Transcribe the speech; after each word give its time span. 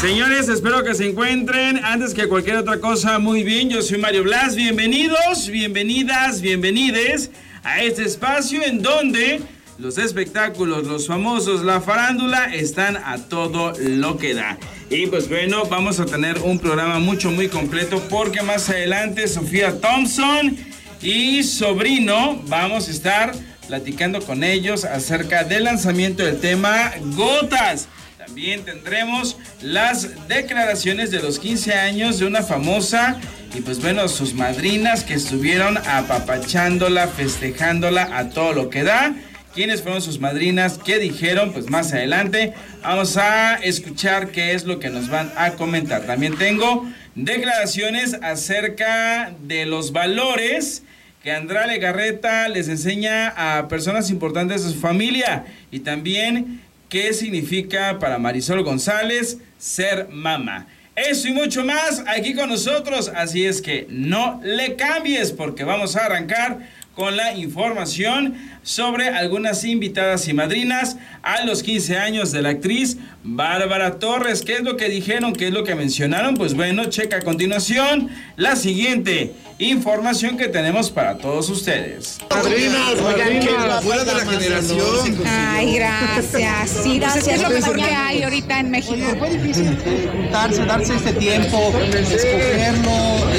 Señores, 0.00 0.48
espero 0.48 0.82
que 0.84 0.94
se 0.94 1.08
encuentren 1.08 1.84
antes 1.84 2.14
que 2.14 2.26
cualquier 2.28 2.56
otra 2.56 2.80
cosa 2.80 3.18
muy 3.18 3.42
bien. 3.44 3.70
Yo 3.70 3.80
soy 3.80 3.98
Mario 3.98 4.24
Blas. 4.24 4.56
Bienvenidos, 4.56 5.48
bienvenidas, 5.48 6.40
bienvenides 6.40 7.30
a 7.62 7.82
este 7.82 8.04
espacio 8.04 8.62
en 8.62 8.82
donde 8.82 9.40
los 9.78 9.98
espectáculos, 9.98 10.86
los 10.86 11.06
famosos, 11.06 11.64
la 11.64 11.80
farándula 11.80 12.52
están 12.54 12.96
a 12.96 13.18
todo 13.18 13.72
lo 13.78 14.16
que 14.16 14.34
da. 14.34 14.58
Y 14.90 15.06
pues 15.06 15.28
bueno, 15.28 15.64
vamos 15.66 16.00
a 16.00 16.06
tener 16.06 16.38
un 16.40 16.58
programa 16.58 16.98
mucho, 16.98 17.30
muy 17.30 17.48
completo 17.48 18.02
porque 18.10 18.42
más 18.42 18.68
adelante 18.68 19.26
Sofía 19.28 19.80
Thompson 19.80 20.56
y 21.00 21.42
Sobrino 21.42 22.42
vamos 22.46 22.88
a 22.88 22.90
estar 22.90 23.32
platicando 23.66 24.20
con 24.20 24.44
ellos 24.44 24.84
acerca 24.84 25.44
del 25.44 25.64
lanzamiento 25.64 26.24
del 26.24 26.40
tema 26.40 26.92
Gotas. 27.16 27.88
También 28.26 28.64
tendremos 28.64 29.36
las 29.60 30.28
declaraciones 30.28 31.10
de 31.10 31.20
los 31.20 31.38
15 31.38 31.74
años 31.74 32.18
de 32.18 32.26
una 32.26 32.42
famosa 32.42 33.20
y 33.54 33.60
pues 33.60 33.82
bueno, 33.82 34.08
sus 34.08 34.32
madrinas 34.32 35.04
que 35.04 35.12
estuvieron 35.12 35.76
apapachándola, 35.76 37.06
festejándola 37.06 38.16
a 38.16 38.30
todo 38.30 38.54
lo 38.54 38.70
que 38.70 38.82
da. 38.82 39.14
¿Quiénes 39.54 39.82
fueron 39.82 40.00
sus 40.00 40.20
madrinas? 40.20 40.80
¿Qué 40.82 40.98
dijeron? 40.98 41.52
Pues 41.52 41.68
más 41.68 41.92
adelante 41.92 42.54
vamos 42.82 43.18
a 43.18 43.56
escuchar 43.56 44.30
qué 44.30 44.54
es 44.54 44.64
lo 44.64 44.78
que 44.78 44.88
nos 44.88 45.10
van 45.10 45.30
a 45.36 45.50
comentar. 45.50 46.06
También 46.06 46.38
tengo 46.38 46.90
declaraciones 47.14 48.14
acerca 48.22 49.34
de 49.42 49.66
los 49.66 49.92
valores 49.92 50.82
que 51.22 51.30
Andrale 51.30 51.78
Garreta 51.78 52.48
les 52.48 52.68
enseña 52.68 53.28
a 53.36 53.68
personas 53.68 54.08
importantes 54.08 54.64
de 54.64 54.72
su 54.72 54.80
familia 54.80 55.44
y 55.70 55.80
también 55.80 56.64
qué 56.88 57.12
significa 57.12 57.98
para 57.98 58.18
Marisol 58.18 58.62
González 58.62 59.38
ser 59.58 60.08
mamá. 60.10 60.66
Eso 60.96 61.26
y 61.26 61.32
mucho 61.32 61.64
más 61.64 62.04
aquí 62.06 62.34
con 62.34 62.48
nosotros, 62.48 63.10
así 63.14 63.44
es 63.44 63.60
que 63.60 63.86
no 63.90 64.40
le 64.44 64.76
cambies 64.76 65.32
porque 65.32 65.64
vamos 65.64 65.96
a 65.96 66.06
arrancar 66.06 66.68
con 66.94 67.16
la 67.16 67.36
información 67.36 68.34
sobre 68.62 69.08
algunas 69.08 69.64
invitadas 69.64 70.26
y 70.28 70.32
madrinas 70.32 70.96
a 71.22 71.44
los 71.44 71.62
15 71.62 71.98
años 71.98 72.32
de 72.32 72.42
la 72.42 72.50
actriz 72.50 72.96
Bárbara 73.22 73.98
Torres. 73.98 74.42
¿Qué 74.42 74.54
es 74.54 74.62
lo 74.62 74.76
que 74.76 74.88
dijeron? 74.88 75.32
¿Qué 75.32 75.48
es 75.48 75.52
lo 75.52 75.64
que 75.64 75.74
mencionaron? 75.74 76.34
Pues 76.34 76.54
bueno, 76.54 76.84
checa 76.86 77.18
a 77.18 77.22
continuación 77.22 78.10
la 78.36 78.56
siguiente 78.56 79.34
información 79.58 80.36
que 80.36 80.48
tenemos 80.48 80.90
para 80.90 81.16
todos 81.18 81.48
ustedes. 81.48 82.18
Madrinas, 82.30 83.00
madrinas, 83.00 83.84
fuera 83.84 84.04
de 84.04 84.14
la 84.14 84.26
generación. 84.26 85.22
Ay, 85.26 85.74
gracias. 85.76 86.70
Sí, 86.82 86.98
gracias. 86.98 87.28
es 87.28 87.42
lo 87.42 87.50
mejor 87.50 87.76
que 87.76 87.82
hay 87.82 88.22
ahorita 88.22 88.60
en 88.60 88.70
México. 88.70 88.96
Fue 89.18 89.30
difícil 89.30 89.76
juntarse, 90.12 90.64
darse 90.64 90.94
este 90.96 91.12
tiempo, 91.14 91.72
escogerlo, 91.92 93.30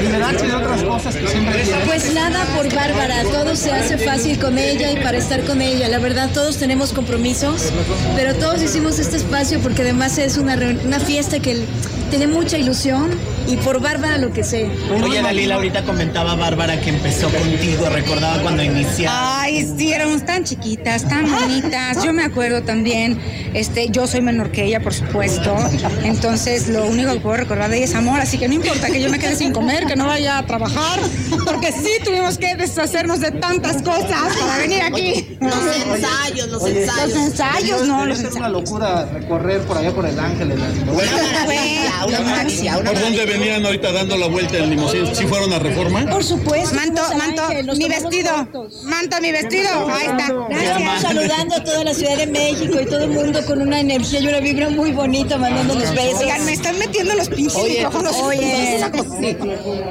liberarse 0.00 0.46
de 0.46 0.54
otras 0.54 0.82
cosas 0.82 1.16
que 1.16 1.26
siempre 1.26 1.64
Pues 1.86 2.14
nada 2.14 2.44
por 2.56 2.72
Bárbara, 2.74 3.22
todo 3.24 3.56
se 3.56 3.72
hace 3.72 3.98
fácil 3.98 4.38
con 4.38 4.58
ella 4.58 4.90
y 4.92 4.96
para 4.96 5.18
estar 5.18 5.44
con 5.44 5.62
ella. 5.62 5.88
La 5.88 5.98
verdad, 5.98 6.30
todos 6.32 6.56
tenemos 6.56 6.92
compromisos, 6.92 7.72
pero 8.16 8.34
todos 8.34 8.62
hicimos 8.62 8.98
este 8.98 9.16
espacio 9.16 9.60
porque 9.60 9.82
además 9.82 10.18
es 10.18 10.36
una, 10.36 10.56
una 10.84 11.00
fiesta 11.00 11.40
que 11.40 11.64
tiene 12.10 12.26
mucha 12.26 12.58
ilusión 12.58 13.10
y 13.50 13.56
por 13.56 13.80
Bárbara 13.80 14.18
lo 14.18 14.32
que 14.32 14.44
sé. 14.44 14.70
Oye, 15.02 15.20
Dalila, 15.22 15.56
ahorita 15.56 15.82
comentaba 15.82 16.36
Bárbara 16.36 16.80
que 16.80 16.90
empezó 16.90 17.28
contigo, 17.30 17.88
recordaba 17.88 18.40
cuando 18.42 18.62
iniciaste. 18.62 19.08
Ay, 19.08 19.68
sí, 19.76 19.92
éramos 19.92 20.24
tan 20.24 20.44
chiquitas, 20.44 21.08
tan 21.08 21.30
bonitas. 21.30 22.04
Yo 22.04 22.12
me 22.12 22.24
acuerdo 22.24 22.62
también, 22.62 23.18
este, 23.52 23.88
yo 23.90 24.06
soy 24.06 24.20
menor 24.20 24.52
que 24.52 24.64
ella, 24.64 24.80
por 24.80 24.94
supuesto. 24.94 25.56
Entonces, 26.04 26.68
lo 26.68 26.86
único 26.86 27.12
que 27.12 27.20
puedo 27.20 27.36
recordar 27.38 27.70
de 27.70 27.78
ella 27.78 27.86
es 27.86 27.94
amor, 27.94 28.20
así 28.20 28.38
que 28.38 28.46
no 28.46 28.54
importa 28.54 28.88
que 28.88 29.00
yo 29.00 29.10
me 29.10 29.18
quede 29.18 29.34
sin 29.34 29.52
comer, 29.52 29.86
que 29.86 29.96
no 29.96 30.06
vaya 30.06 30.38
a 30.38 30.46
trabajar, 30.46 31.00
porque 31.44 31.72
sí 31.72 31.90
tuvimos 32.04 32.38
que 32.38 32.54
deshacernos 32.54 33.20
de 33.20 33.32
tantas 33.32 33.82
cosas 33.82 34.36
para 34.38 34.58
venir 34.58 34.82
aquí. 34.82 35.36
Los 35.40 35.54
ensayos, 35.54 36.48
los 36.48 36.66
ensayos. 36.66 37.08
Los 37.08 37.16
ensayos, 37.16 37.86
no, 37.88 38.06
los 38.06 38.20
Es 38.20 38.34
una 38.34 38.48
locura 38.48 39.06
recorrer 39.06 39.60
por 39.62 39.78
allá 39.78 39.92
por 39.92 40.06
el 40.06 40.18
Ángel. 40.18 40.52
Una 40.52 41.22
maravilla, 41.22 42.06
una 42.06 42.20
maravilla, 42.20 42.78
una 42.78 42.90
¿Por 42.92 43.00
dónde 43.00 43.18
maravilla. 43.18 43.39
Venían 43.40 43.66
ahorita 43.66 43.92
dando 43.92 44.16
la 44.16 44.26
vuelta 44.26 44.58
el 44.58 44.70
limosín? 44.70 45.14
¿Sí 45.14 45.26
fueron 45.26 45.52
a 45.52 45.58
Reforma? 45.58 46.06
Por 46.06 46.24
supuesto. 46.24 46.74
Manto, 46.74 47.02
al 47.04 47.16
manto, 47.16 47.42
Ángel, 47.42 47.66
mi 47.76 47.88
vestido. 47.88 48.48
Manto, 48.84 49.16
mi 49.20 49.32
vestido. 49.32 49.68
Ahí 49.90 50.06
está. 50.06 50.32
Estamos 50.50 51.02
saludando 51.02 51.54
a 51.56 51.64
toda 51.64 51.84
la 51.84 51.94
Ciudad 51.94 52.16
de 52.16 52.26
México 52.26 52.80
y 52.80 52.86
todo 52.86 53.04
el 53.04 53.10
mundo 53.10 53.44
con 53.46 53.60
una 53.62 53.80
energía 53.80 54.20
y 54.20 54.28
una 54.28 54.40
vibra 54.40 54.68
muy 54.70 54.92
bonita, 54.92 55.38
mandándonos 55.38 55.90
besos. 55.94 56.20
Oigan, 56.20 56.44
me 56.44 56.52
están 56.52 56.78
metiendo 56.78 57.14
los 57.14 57.28
pinches 57.28 57.62
micrófonos. 57.62 58.16
Oye. 58.16 58.80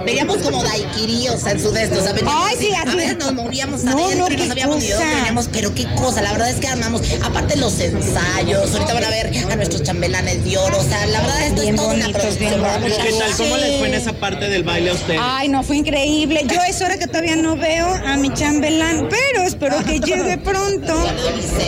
Veníamos 0.05 0.37
como 0.37 0.63
daiquiri, 0.63 1.27
o 1.29 1.37
sea, 1.37 1.51
en 1.51 1.59
su 1.59 1.71
desto, 1.71 1.99
o 1.99 2.03
sea, 2.03 2.13
veníamos 2.13 2.43
Ay, 2.45 2.55
sí, 2.59 2.69
a 2.73 2.85
veces 2.85 3.17
nos 3.17 3.33
movíamos 3.33 3.83
No, 3.83 3.91
adentro 3.91 4.27
no, 4.27 4.33
y 4.33 4.37
no 4.37 4.45
sabíamos 4.45 4.77
ni 4.77 4.87
dónde 4.87 5.15
veníamos, 5.15 5.49
pero 5.51 5.73
qué 5.73 5.85
cosa, 5.95 6.21
la 6.21 6.31
verdad 6.31 6.49
es 6.49 6.57
que 6.57 6.67
armamos, 6.67 7.01
aparte 7.23 7.55
los 7.57 7.79
ensayos, 7.79 8.73
ahorita 8.73 8.93
van 8.93 9.03
a 9.03 9.09
ver 9.09 9.31
a 9.49 9.55
nuestros 9.55 9.83
chambelanes 9.83 10.43
de 10.43 10.57
oro, 10.57 10.79
o 10.79 10.83
sea, 10.83 11.05
la 11.07 11.21
verdad 11.21 11.41
esto 11.43 11.61
Bien 11.61 11.75
es 11.75 11.81
toda 11.81 11.93
una 11.93 12.05
bonitos, 12.05 12.21
producción, 12.21 12.61
¿Cómo 13.37 13.57
les 13.57 13.77
fue 13.77 13.87
en 13.87 13.93
esa 13.93 14.13
parte 14.13 14.49
del 14.49 14.63
baile 14.63 14.89
a 14.91 14.93
ustedes? 14.93 15.21
Ay, 15.23 15.47
no, 15.49 15.63
fue 15.63 15.77
increíble. 15.77 16.41
Yo 16.47 16.61
es 16.67 16.81
hora 16.81 16.97
que 16.97 17.07
todavía 17.07 17.35
no 17.35 17.55
veo 17.55 17.87
a 17.87 18.17
mi 18.17 18.33
chambelán, 18.33 19.07
pero 19.09 19.43
espero 19.43 19.77
que 19.85 19.99
llegue 19.99 20.37
pronto. 20.37 20.93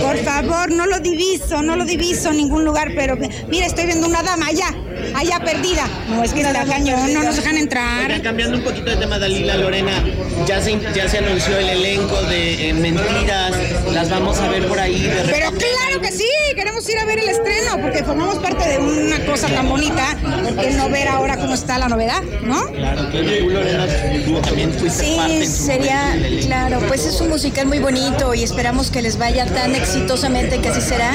Por 0.01 0.17
favor, 0.17 0.71
no 0.71 0.85
lo 0.85 0.99
diviso, 0.99 1.61
no 1.61 1.75
lo 1.75 1.85
diviso 1.85 2.29
en 2.29 2.37
ningún 2.37 2.65
lugar, 2.65 2.91
pero 2.95 3.17
mira, 3.47 3.65
estoy 3.65 3.85
viendo 3.85 4.07
una 4.07 4.23
dama 4.23 4.47
allá, 4.47 4.67
allá 5.15 5.39
perdida. 5.39 5.87
No, 6.09 6.23
es 6.23 6.33
que 6.33 6.41
está 6.41 6.65
cañón, 6.65 7.13
no 7.13 7.23
nos 7.23 7.35
dejan 7.35 7.57
entrar. 7.57 8.21
cambiando 8.21 8.57
un 8.57 8.63
poquito 8.63 8.89
de 8.89 8.97
tema, 8.97 9.19
Dalila, 9.19 9.57
Lorena, 9.57 10.03
ya 10.45 10.61
se, 10.61 10.79
ya 10.93 11.07
se 11.07 11.19
anunció 11.19 11.57
el 11.57 11.69
elenco 11.69 12.21
de 12.23 12.69
eh, 12.69 12.73
Mentiras, 12.73 13.53
las 13.91 14.09
vamos 14.09 14.39
a 14.39 14.49
ver 14.49 14.67
por 14.67 14.79
ahí 14.79 15.03
de. 15.03 15.21
Pero 15.31 15.51
claro 15.51 16.01
que 16.01 16.11
sí, 16.11 16.27
queremos 16.55 16.87
ir 16.89 16.97
a 16.97 17.05
ver 17.05 17.19
el 17.19 17.29
estreno, 17.29 17.79
porque 17.81 18.03
formamos 18.03 18.35
parte 18.39 18.67
de 18.67 18.77
una 18.79 19.19
cosa 19.25 19.47
tan 19.47 19.69
bonita, 19.69 20.17
porque 20.43 20.71
no 20.71 20.89
ver 20.89 21.07
ahora 21.07 21.37
cómo 21.37 21.53
está 21.53 21.77
la 21.77 21.87
novedad, 21.87 22.21
¿no? 22.43 22.65
Claro, 22.71 23.09
que 23.11 23.21
tú, 23.23 23.49
Lorena, 23.49 23.85
tú 24.25 24.41
también 24.41 24.73
fuiste 24.73 25.03
Sí, 25.03 25.15
parte 25.17 25.45
su 25.45 25.65
sería, 25.65 26.15
claro, 26.41 26.79
pues 26.87 27.05
es 27.05 27.19
un 27.21 27.29
musical 27.29 27.67
muy 27.67 27.79
bonito 27.79 28.33
y 28.33 28.43
esperamos 28.43 28.91
que 28.91 29.01
les 29.01 29.17
vaya 29.17 29.45
tan 29.45 29.75
exitosamente 29.75 30.59
que 30.59 30.69
así 30.69 30.81
será, 30.81 31.11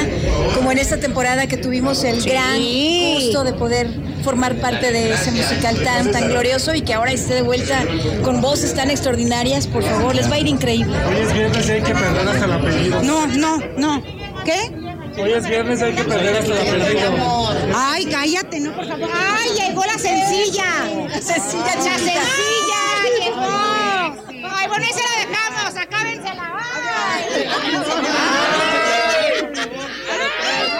como 0.55 0.73
en 0.73 0.79
esta 0.79 0.99
temporada 0.99 1.47
que 1.47 1.57
tuvimos 1.57 2.05
el 2.05 2.23
gran 2.23 2.61
gusto 3.15 3.45
de 3.45 3.53
poder 3.53 3.86
formar 4.23 4.57
parte 4.57 4.91
de 4.93 5.13
ese 5.13 5.31
musical 5.31 5.83
tan, 5.83 6.11
tan 6.13 6.29
glorioso 6.29 6.75
y 6.75 6.83
que 6.83 6.95
ahora 6.95 7.13
esté 7.13 7.35
de 7.35 7.43
vuelta 7.43 7.85
con 8.25 8.41
voces 8.41 8.75
tan 8.75 8.91
extraordinarias, 8.91 9.67
por 9.67 9.83
favor, 9.83 10.15
les 10.15 10.31
va 10.31 10.35
a 10.35 10.39
ir 10.39 10.47
increíble. 10.47 10.97
Hoy 11.09 11.17
es 11.17 11.33
viernes 11.33 11.69
y 11.69 11.73
hay 11.73 11.83
que 11.83 11.95
perder 11.95 12.29
hasta 12.29 12.45
el 12.45 12.53
apellido. 12.53 13.03
No, 13.03 13.27
no, 13.27 13.59
no. 13.77 14.03
¿Qué? 14.45 14.73
Hoy 15.19 15.33
es 15.33 15.49
viernes 15.49 15.81
y 15.81 15.85
hay 15.85 15.95
que 15.95 16.05
perder 16.05 16.37
hasta 16.37 16.63
el 16.63 16.83
apellido. 16.83 17.49
Ay, 17.75 18.07
cállate, 18.07 18.61
no, 18.61 18.75
por 18.75 18.87
favor. 18.87 19.09
Ay, 19.13 19.49
llegó 19.57 19.85
la 19.85 19.99
sencilla. 19.99 20.65
La 21.09 21.21
sencilla, 21.21 21.75
la 21.75 21.83
sencilla, 21.83 22.21
llegó. 23.25 24.49
Ay, 24.49 24.69
bueno, 24.69 24.85
ahí 24.85 24.93
se 24.93 25.03
la 25.03 25.27
dejamos, 25.27 25.77
acábensela. 25.77 26.47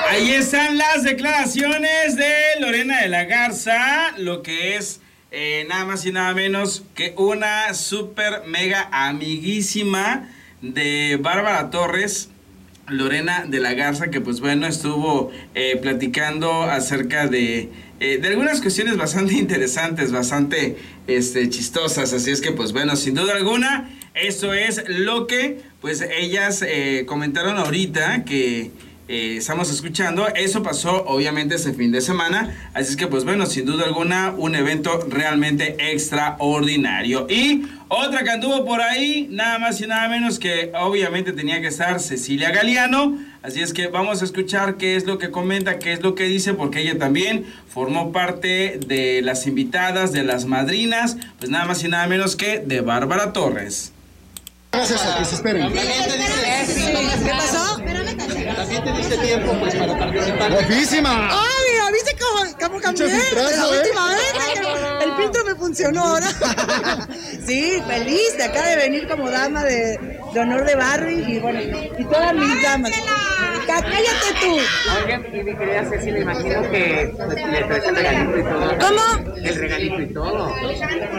Ahí 0.09 0.31
están 0.31 0.79
las 0.79 1.03
declaraciones 1.03 2.17
de 2.17 2.33
Lorena 2.61 3.03
de 3.03 3.09
la 3.09 3.25
Garza, 3.25 4.13
lo 4.17 4.41
que 4.41 4.77
es 4.77 5.01
eh, 5.33 5.67
nada 5.69 5.85
más 5.85 6.07
y 6.07 6.13
nada 6.13 6.33
menos 6.33 6.85
que 6.95 7.13
una 7.19 7.75
super 7.75 8.45
mega 8.47 8.89
amiguísima 8.93 10.29
de 10.63 11.19
Bárbara 11.21 11.71
Torres. 11.71 12.31
Lorena 12.89 13.47
de 13.49 13.59
la 13.59 13.75
Garza, 13.75 14.11
que 14.13 14.21
pues 14.21 14.41
bueno, 14.41 14.69
estuvo 14.69 15.33
eh, 15.57 15.77
platicando 15.83 16.63
acerca 16.63 17.27
de, 17.27 17.69
eh, 17.99 18.19
de 18.19 18.29
algunas 18.29 18.61
cuestiones 18.61 18.97
bastante 18.97 19.35
interesantes, 19.39 20.13
bastante 20.13 20.77
este, 21.09 21.51
chistosas. 21.51 22.13
Así 22.13 22.31
es 22.31 22.41
que 22.41 22.53
pues 22.53 22.73
bueno, 22.73 22.95
sin 22.95 23.17
duda 23.17 23.35
alguna, 23.35 23.91
eso 24.15 24.55
es 24.55 24.85
lo 24.89 25.27
que 25.27 25.63
pues 25.81 26.01
ellas 26.01 26.65
comentaron 27.07 27.59
ahorita 27.59 28.25
que 28.25 28.71
eh, 29.09 29.37
estamos 29.39 29.71
escuchando. 29.71 30.27
Eso 30.35 30.63
pasó 30.63 31.05
obviamente 31.07 31.55
ese 31.55 31.73
fin 31.73 31.93
de 31.93 32.01
semana. 32.01 32.71
Así 32.75 32.91
es 32.91 32.97
que 32.97 33.07
pues 33.07 33.25
bueno, 33.25 33.47
sin 33.47 33.65
duda 33.65 33.85
alguna, 33.85 34.33
un 34.37 34.55
evento 34.55 35.07
realmente 35.09 35.77
extraordinario. 35.93 37.27
Y 37.31 37.67
otra 37.89 38.25
que 38.25 38.31
anduvo 38.31 38.65
por 38.65 38.81
ahí, 38.81 39.29
nada 39.31 39.61
más 39.61 39.81
y 39.81 39.87
nada 39.87 40.09
menos 40.09 40.41
que 40.41 40.73
obviamente 40.75 41.33
tenía 41.33 41.61
que 41.61 41.69
estar 41.69 42.01
Cecilia 42.01 42.51
Galeano. 42.51 43.17
Así 43.43 43.61
es 43.61 43.73
que 43.73 43.87
vamos 43.87 44.23
a 44.23 44.25
escuchar 44.25 44.77
qué 44.77 44.97
es 44.97 45.07
lo 45.07 45.19
que 45.19 45.31
comenta, 45.31 45.79
qué 45.79 45.93
es 45.93 46.03
lo 46.03 46.17
que 46.17 46.25
dice, 46.25 46.55
porque 46.55 46.81
ella 46.81 46.99
también 46.99 47.47
formó 47.69 48.11
parte 48.11 48.81
de 48.89 49.23
las 49.23 49.47
invitadas, 49.47 50.11
de 50.13 50.25
las 50.25 50.47
madrinas, 50.47 51.17
pues 51.39 51.49
nada 51.49 51.65
más 51.65 51.85
y 51.85 51.89
nada 51.89 52.09
menos 52.09 52.35
que 52.35 52.59
de 52.59 52.81
Bárbara 52.81 53.33
Torres. 53.33 53.93
Gracias 54.73 55.07
a 55.07 55.19
que 55.19 55.25
se 55.25 55.37
esperen. 55.37 55.73
¿Qué 55.73 57.31
pasó? 57.31 57.81
También 58.67 58.85
te 58.85 58.93
diste 58.95 59.17
tiempo 59.19 59.53
pues 59.61 59.77
para 59.77 59.97
participar. 59.97 60.51
Guapísima. 60.51 61.29
Ay, 61.31 61.67
¿cómo 62.61 62.81
cambié? 62.81 63.07
De 63.07 63.57
la 63.57 63.69
última 63.69 64.09
vez, 64.09 64.23
el 65.03 65.17
filtro 65.17 65.45
me 65.45 65.55
funcionó 65.55 66.05
ahora. 66.05 66.27
sí, 67.47 67.81
feliz 67.87 68.37
de 68.37 68.43
acá 68.43 68.67
de 68.67 68.77
venir 68.77 69.09
como 69.09 69.31
dama 69.31 69.63
de, 69.63 70.19
de 70.37 70.43
honor 70.43 70.67
de 70.67 70.75
Barbie 70.75 71.25
y 71.33 71.39
bueno, 71.39 71.61
y 71.99 72.05
todas 72.05 72.35
mis 72.35 72.63
damas. 72.63 72.93
Cá- 73.67 73.81
Cállate 73.83 74.39
tú. 74.39 74.53
Oye, 74.53 75.41
y 75.41 75.43
mi 75.43 75.57
querida 75.57 75.85
Ceci, 75.89 76.13
me 76.13 76.21
imagino 76.21 76.61
que 76.71 77.11
le 77.51 77.63
traes 77.65 77.85
el 77.87 77.97
regalito 77.97 78.39
y 78.39 78.43
todo. 78.43 78.79
¿Cómo? 78.79 79.35
El 79.43 79.55
regalito 79.57 80.01
y 80.03 80.13
todo. 80.13 80.55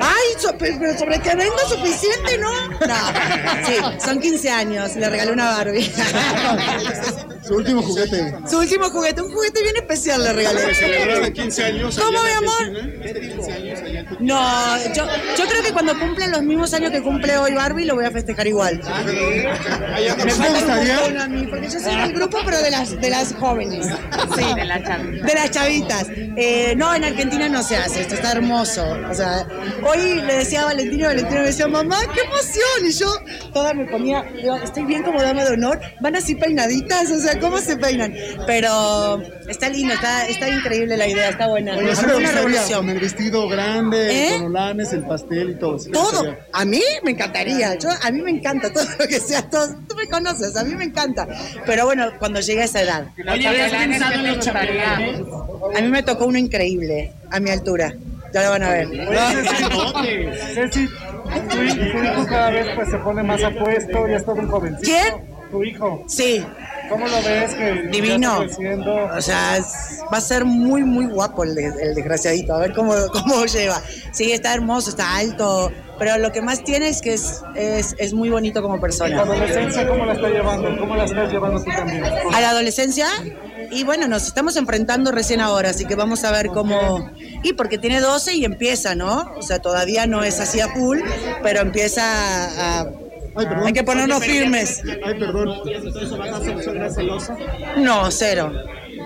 Ay, 0.01 0.27
so- 0.37 0.55
pero 0.59 0.77
pero 0.79 0.99
sobre 0.99 1.19
que 1.19 1.35
vengo 1.35 1.57
suficiente, 1.67 2.37
¿no? 2.37 2.51
No, 2.69 2.95
sí, 3.65 3.75
son 4.05 4.19
15 4.19 4.49
años, 4.51 4.95
le 4.95 5.09
regalé 5.09 5.31
una 5.31 5.45
Barbie. 5.49 5.91
Su 7.43 7.55
último 7.55 7.81
juguete. 7.81 8.35
Su 8.47 8.59
último 8.59 8.89
juguete, 8.91 9.21
un 9.23 9.31
juguete 9.33 9.63
bien 9.63 9.77
especial 9.77 10.23
le 10.23 10.33
regalé. 10.33 11.33
15 11.33 11.63
años. 11.63 11.97
¿Cómo, 11.97 12.21
mi 12.21 12.29
amor? 12.29 12.53
Argentina. 12.61 13.05
Este 13.05 13.21
15 13.21 13.51
años 13.53 13.79
tu- 13.83 13.87
No, 14.19 14.77
yo, 14.93 15.05
yo 15.37 15.45
creo 15.47 15.63
que 15.63 15.71
cuando 15.71 15.97
cumplen 15.99 16.31
los 16.31 16.41
mismos 16.43 16.73
años 16.73 16.91
que 16.91 17.01
cumple 17.01 17.37
hoy 17.37 17.53
Barbie, 17.53 17.85
lo 17.85 17.95
voy 17.95 18.05
a 18.05 18.11
festejar 18.11 18.47
igual. 18.47 18.79
Me 19.05 20.23
¿te 20.23 20.29
falta 20.31 21.07
un 21.07 21.17
a 21.17 21.27
mí, 21.27 21.47
porque 21.47 21.69
yo 21.69 21.79
soy 21.79 21.95
del 21.95 22.13
grupo, 22.13 22.39
pero 22.45 22.61
de 22.61 22.71
las, 22.71 22.99
de 22.99 23.09
las 23.09 23.33
jóvenes. 23.33 23.87
Sí, 24.35 24.53
de 24.55 25.33
las 25.33 25.51
chavitas. 25.51 26.07
Eh, 26.39 26.75
no, 26.77 26.93
en 26.93 27.03
Argentina 27.03 27.49
no 27.49 27.63
se 27.63 27.75
hace, 27.77 28.01
esto 28.01 28.13
está 28.13 28.33
hermoso. 28.33 28.85
O 29.09 29.13
sea, 29.13 29.47
hoy 29.83 30.21
le 30.21 30.35
decía 30.35 30.61
a 30.61 30.65
Valentina, 30.65 31.05
y 31.05 31.07
Valentina 31.07 31.39
me 31.41 31.47
decía, 31.47 31.67
mamá, 31.67 31.97
qué 32.13 32.21
emoción. 32.21 32.85
Y 32.85 32.91
yo 32.91 33.07
toda 33.53 33.73
me 33.73 33.85
ponía, 33.85 34.21
digo, 34.21 34.55
estoy 34.57 34.85
bien 34.85 35.01
como 35.01 35.19
dama 35.19 35.43
de 35.43 35.53
honor, 35.53 35.81
van 35.99 36.15
así 36.15 36.35
peinaditas, 36.35 37.09
o 37.09 37.19
sea, 37.19 37.39
¿cómo 37.39 37.57
se 37.57 37.75
peinan? 37.77 38.13
Pero 38.45 39.19
está 39.47 39.67
lindo, 39.69 39.95
está, 39.95 40.27
está 40.27 40.47
increíble 40.47 40.95
la 40.95 41.07
idea, 41.07 41.29
está 41.29 41.47
buena. 41.47 41.75
Oye, 41.75 41.91
Es 41.91 41.97
¿sí 41.97 42.05
una 42.05 42.31
revolución. 42.31 42.79
con 42.81 42.89
el 42.91 42.99
vestido 42.99 43.49
grande, 43.49 44.27
¿Eh? 44.27 44.37
con 44.37 44.45
olanes, 44.55 44.93
el 44.93 45.07
pastel 45.07 45.49
y 45.49 45.55
todo. 45.55 45.79
¿sí 45.79 45.89
Todo. 45.91 46.37
A 46.53 46.65
mí 46.65 46.83
me 47.03 47.11
encantaría. 47.11 47.73
Yo, 47.79 47.89
a 47.99 48.11
mí 48.11 48.21
me 48.21 48.29
encanta 48.29 48.71
todo 48.71 48.85
lo 48.99 49.07
que 49.07 49.19
sea. 49.19 49.49
Todo, 49.49 49.69
tú 49.89 49.95
me 49.95 50.05
conoces, 50.07 50.55
a 50.55 50.63
mí 50.63 50.75
me 50.75 50.83
encanta. 50.83 51.27
Pero 51.65 51.85
bueno, 51.85 52.11
cuando 52.19 52.39
llegue 52.41 52.61
a 52.61 52.65
esa 52.65 52.81
edad. 52.81 53.07
Oye, 53.27 53.47
¿habías 53.47 53.71
pensado 53.71 54.23
en 54.23 54.39
chambelanes? 54.39 55.21
A 55.75 55.81
mí 55.81 55.87
me 55.89 56.03
tocó 56.03 56.26
uno 56.27 56.37
increíble, 56.37 57.11
a 57.31 57.39
mi 57.39 57.49
altura. 57.49 57.93
Ya 58.33 58.43
lo 58.43 58.49
van 58.51 58.63
a 58.63 58.69
ver. 58.71 58.87
Ceci, 60.53 60.87
tu, 60.87 61.61
hi- 61.61 61.91
tu 61.91 62.03
hijo 62.03 62.25
cada 62.27 62.49
vez 62.51 62.67
pues 62.75 62.89
se 62.89 62.97
pone 62.97 63.23
más 63.23 63.43
apuesto, 63.43 64.07
ya 64.07 64.17
es 64.17 64.25
todo 64.25 64.35
un 64.35 64.47
jovencito. 64.47 64.83
¿Quién? 64.83 65.37
Tu 65.51 65.63
hijo. 65.63 66.03
Sí, 66.07 66.43
¿Cómo 66.89 67.05
lo 67.07 67.17
ves? 67.21 67.53
Que 67.53 67.73
divino. 67.91 68.43
está? 68.43 69.17
O 69.17 69.21
sea, 69.21 69.57
es- 69.57 69.99
va 70.11 70.17
a 70.17 70.21
ser 70.21 70.45
muy, 70.45 70.83
muy 70.83 71.05
guapo 71.07 71.43
el, 71.43 71.57
el 71.57 71.95
desgraciadito. 71.95 72.53
A 72.53 72.59
ver 72.59 72.73
cómo, 72.73 72.93
cómo 73.11 73.45
lleva. 73.45 73.81
Sí, 74.11 74.31
está 74.31 74.53
hermoso, 74.53 74.89
está 74.91 75.17
alto. 75.17 75.71
Pero 75.99 76.17
lo 76.17 76.31
que 76.31 76.41
más 76.41 76.63
tiene 76.63 76.89
es 76.89 77.01
que 77.01 77.13
es, 77.13 77.41
es, 77.55 77.95
es 77.97 78.13
muy 78.13 78.29
bonito 78.29 78.61
como 78.61 78.75
¿La 78.75 78.81
persona. 78.81 79.21
adolescencia 79.21 79.87
cómo 79.87 80.05
la 80.05 80.13
está 80.13 80.29
llevando? 80.29 80.77
¿Cómo 80.79 80.95
la 80.95 81.05
estás 81.05 81.31
llevando 81.31 81.63
tú 81.63 81.71
también? 81.75 82.03
a 82.05 82.41
la 82.41 82.49
adolescencia 82.51 83.07
y 83.71 83.83
bueno, 83.83 84.07
nos 84.07 84.27
estamos 84.27 84.55
enfrentando 84.55 85.11
recién 85.11 85.41
ahora, 85.41 85.71
así 85.71 85.85
que 85.85 85.95
vamos 85.95 86.23
a 86.23 86.31
ver 86.31 86.47
cómo... 86.47 87.09
Y 87.43 87.53
porque 87.53 87.77
tiene 87.77 87.99
12 87.99 88.35
y 88.35 88.45
empieza, 88.45 88.95
¿no? 88.95 89.33
O 89.37 89.41
sea, 89.41 89.59
todavía 89.59 90.07
no 90.07 90.23
es 90.23 90.39
así 90.39 90.59
a 90.61 90.69
full, 90.69 90.99
pero 91.43 91.59
empieza 91.61 92.03
a... 92.03 92.81
a- 92.81 92.89
Ay, 93.39 93.45
perdón. 93.45 93.67
hay 93.67 93.73
que 93.73 93.83
ponernos 93.83 94.23
firmes. 94.23 94.81
Ay, 95.05 95.19
perdón. 95.19 95.49
No, 97.77 98.09
cero. 98.11 98.51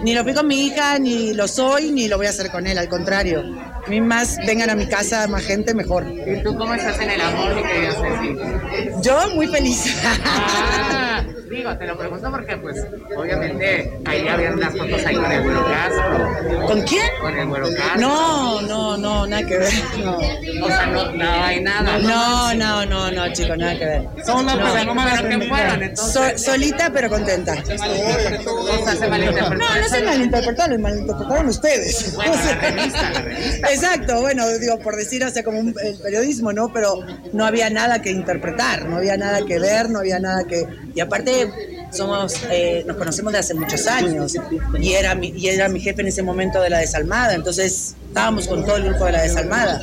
Ni 0.03 0.13
lo 0.13 0.23
fui 0.23 0.33
con 0.33 0.47
mi 0.47 0.67
hija, 0.67 0.97
ni 0.99 1.33
lo 1.33 1.47
soy, 1.47 1.91
ni 1.91 2.07
lo 2.07 2.17
voy 2.17 2.27
a 2.27 2.29
hacer 2.29 2.49
con 2.49 2.65
él, 2.65 2.77
al 2.77 2.87
contrario. 2.87 3.43
A 3.85 3.89
mí 3.89 3.99
más 3.99 4.37
vengan 4.45 4.69
a 4.69 4.75
mi 4.75 4.87
casa 4.87 5.27
más 5.27 5.43
gente, 5.43 5.73
mejor. 5.73 6.05
¿Y 6.07 6.41
tú 6.43 6.55
cómo 6.57 6.73
estás 6.73 6.99
en 6.99 7.09
el 7.09 7.21
amor, 7.21 7.55
mi 7.55 7.63
querida 7.63 7.91
Ceci? 7.91 8.89
Yo 9.01 9.29
muy 9.35 9.47
feliz. 9.47 9.95
Ah, 10.23 11.23
digo, 11.49 11.75
te 11.77 11.85
lo 11.87 11.97
pregunto 11.97 12.31
porque, 12.31 12.57
pues, 12.57 12.77
obviamente, 13.17 13.99
ahí 14.05 14.27
habían 14.27 14.59
las 14.59 14.77
fotos 14.77 15.05
ahí 15.05 15.15
con 15.15 15.31
el 15.31 15.43
Güero 15.43 15.65
Castro. 15.65 16.67
¿Con 16.67 16.81
quién? 16.83 17.07
Con 17.19 17.37
el 17.37 17.47
Güero 17.47 17.67
Castro. 17.75 17.99
No, 18.01 18.61
no, 18.61 18.97
no, 18.97 19.27
nada 19.27 19.45
que 19.45 19.57
ver. 19.57 19.73
No. 20.03 20.17
O 20.17 20.67
sea, 20.67 20.85
no, 20.87 21.11
no 21.11 21.43
hay 21.43 21.61
nada. 21.61 21.97
No, 21.99 22.53
no, 22.53 22.85
no, 22.85 23.11
no, 23.11 23.33
chicos, 23.33 23.57
nada 23.57 23.77
que 23.77 23.85
ver. 23.85 24.03
No. 24.03 24.11
pero 24.45 24.85
no 24.85 24.95
me 24.95 25.11
Pero 25.11 25.39
que 25.39 25.47
fueron, 25.47 25.83
entonces. 25.83 26.13
So- 26.41 26.51
solita 26.51 26.91
pero 26.93 27.09
contenta. 27.09 27.53
O 27.53 28.85
sea, 28.85 28.95
se 28.95 29.07
malinterpretó. 29.07 29.55
No, 29.55 29.81
no 29.81 29.87
se 29.89 30.03
malinterpretaron, 30.03 30.81
malinterpretaron 30.81 31.47
ustedes. 31.47 32.15
Bueno, 32.15 32.33
revista, 32.61 33.09
la 33.11 33.21
revista. 33.21 33.70
Exacto, 33.73 34.21
bueno, 34.21 34.47
digo, 34.59 34.79
por 34.79 34.95
decir, 34.95 35.23
o 35.23 35.29
sea, 35.29 35.43
como 35.43 35.59
un, 35.59 35.75
el 35.83 35.97
periodismo, 35.99 36.53
¿no? 36.53 36.71
Pero 36.73 36.99
no 37.33 37.45
había 37.45 37.69
nada 37.69 38.01
que 38.01 38.11
interpretar, 38.11 38.85
no 38.85 38.97
había 38.97 39.17
nada 39.17 39.45
que 39.45 39.59
ver, 39.59 39.89
no 39.89 39.99
había 39.99 40.19
nada 40.19 40.43
que... 40.45 40.67
Y 40.93 40.99
aparte, 40.99 41.49
somos, 41.91 42.35
eh, 42.49 42.83
nos 42.87 42.97
conocemos 42.97 43.33
de 43.33 43.39
hace 43.39 43.53
muchos 43.53 43.85
años 43.87 44.35
y 44.79 44.93
era, 44.93 45.15
mi, 45.15 45.29
y 45.29 45.47
era 45.47 45.67
mi 45.69 45.79
jefe 45.79 46.01
en 46.01 46.07
ese 46.07 46.23
momento 46.23 46.61
de 46.61 46.69
la 46.69 46.79
desalmada, 46.79 47.33
entonces 47.33 47.95
estábamos 48.07 48.47
con 48.47 48.65
todo 48.65 48.77
el 48.77 48.85
grupo 48.85 49.05
de 49.05 49.11
la 49.13 49.21
desalmada. 49.21 49.81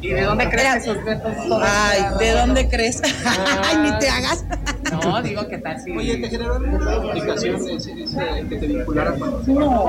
¿Y 0.00 0.08
de 0.08 0.22
dónde 0.22 0.50
crees 0.50 0.84
esos 0.84 0.98
Ay? 1.62 2.02
¿de 2.18 2.30
dónde 2.32 2.68
crees? 2.68 3.00
Ay, 3.62 3.78
ni 3.78 3.98
te 3.98 4.08
hagas. 4.08 4.44
No, 5.04 5.22
digo 5.22 5.48
que 5.48 5.58
tal 5.58 5.80
si. 5.80 5.90
Oye, 5.92 6.16
¿te 6.18 6.28
generó 6.30 6.54
alguna 6.54 6.96
complicación 6.96 7.56
ese- 7.68 7.92
ese- 8.02 8.48
que 8.48 8.56
te 8.56 8.66
vinculara 8.66 9.12
con 9.14 9.42
No, 9.54 9.86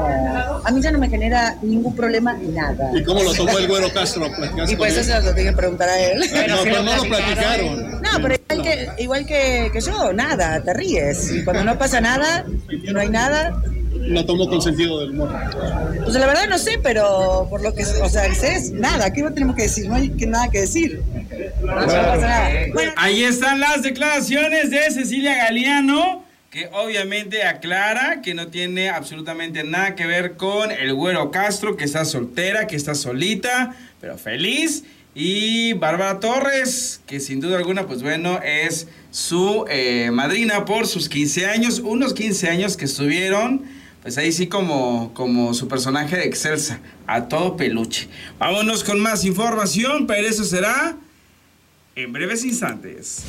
a 0.63 0.71
mí 0.71 0.81
ya 0.81 0.91
no 0.91 0.99
me 0.99 1.09
genera 1.09 1.55
ningún 1.61 1.95
problema 1.95 2.33
nada. 2.33 2.91
¿Y 2.95 3.03
cómo 3.03 3.23
lo 3.23 3.33
tomó 3.33 3.57
el 3.57 3.67
güero 3.67 3.91
Castro? 3.93 4.25
¿Platicaste 4.35 4.73
Y 4.73 4.75
pues 4.75 4.97
eso 4.97 5.11
se 5.19 5.25
lo 5.27 5.33
tienen 5.33 5.53
que 5.53 5.57
preguntar 5.57 5.89
a 5.89 5.99
él. 5.99 6.19
No, 6.19 6.23
sí 6.25 6.31
pero 6.63 6.77
lo 6.77 6.83
no 6.83 6.95
lo 6.97 7.03
platicaron. 7.03 7.91
No, 8.01 8.09
pero 8.21 8.35
igual 8.35 8.61
que, 8.63 9.03
igual 9.03 9.25
que, 9.25 9.69
que 9.73 9.81
yo, 9.81 10.13
nada, 10.13 10.61
te 10.61 10.73
ríes. 10.73 11.31
Y 11.31 11.43
cuando 11.43 11.63
no 11.63 11.77
pasa 11.77 11.99
nada, 12.01 12.45
no 12.91 12.99
hay 12.99 13.09
nada, 13.09 13.61
Lo 13.93 14.25
tomó 14.25 14.47
con 14.47 14.61
sentido 14.61 14.99
del 14.99 15.11
humor. 15.11 15.29
pues 16.03 16.13
la 16.15 16.27
verdad 16.27 16.47
no 16.49 16.57
sé, 16.57 16.79
pero 16.83 17.47
por 17.49 17.61
lo 17.63 17.73
que, 17.73 17.83
o 17.85 18.09
sea, 18.09 18.25
es 18.27 18.71
nada, 18.71 19.11
¿qué 19.11 19.23
tenemos 19.31 19.55
que 19.55 19.63
decir? 19.63 19.87
No 19.87 19.95
hay 19.95 20.09
que, 20.09 20.27
nada 20.27 20.49
que 20.49 20.61
decir. 20.61 21.01
Bueno, 22.73 22.93
Ahí 22.97 23.23
están 23.23 23.59
las 23.59 23.83
declaraciones 23.83 24.69
de 24.69 24.89
Cecilia 24.91 25.35
Galeano, 25.35 26.23
que 26.49 26.69
obviamente 26.71 27.43
aclara 27.43 28.21
que 28.21 28.33
no 28.33 28.47
tiene 28.47 28.89
absolutamente 28.89 29.63
nada 29.63 29.95
que 29.95 30.05
ver 30.05 30.37
con 30.37 30.71
el 30.71 30.93
güero 30.93 31.31
Castro, 31.31 31.75
que 31.75 31.83
está 31.83 32.05
soltera, 32.05 32.67
que 32.67 32.75
está 32.75 32.95
solita, 32.95 33.75
pero 33.99 34.17
feliz. 34.17 34.83
Y 35.13 35.73
Bárbara 35.73 36.19
Torres, 36.19 37.01
que 37.05 37.19
sin 37.21 37.39
duda 37.39 37.57
alguna, 37.57 37.87
pues 37.87 38.03
bueno, 38.03 38.39
es 38.43 38.87
su 39.11 39.65
eh, 39.69 40.11
madrina 40.11 40.65
por 40.65 40.87
sus 40.87 41.07
15 41.07 41.45
años, 41.45 41.79
unos 41.79 42.13
15 42.13 42.49
años 42.49 42.75
que 42.75 42.83
estuvieron, 42.83 43.63
pues 44.01 44.17
ahí 44.17 44.33
sí 44.33 44.47
como, 44.47 45.13
como 45.13 45.53
su 45.53 45.69
personaje 45.69 46.17
de 46.17 46.25
Excelsa, 46.25 46.79
a 47.07 47.29
todo 47.29 47.55
peluche. 47.55 48.09
Vámonos 48.39 48.83
con 48.83 48.99
más 48.99 49.23
información, 49.23 50.05
pero 50.05 50.27
eso 50.27 50.43
será 50.43 50.97
en 51.95 52.11
breves 52.11 52.43
instantes. 52.43 53.23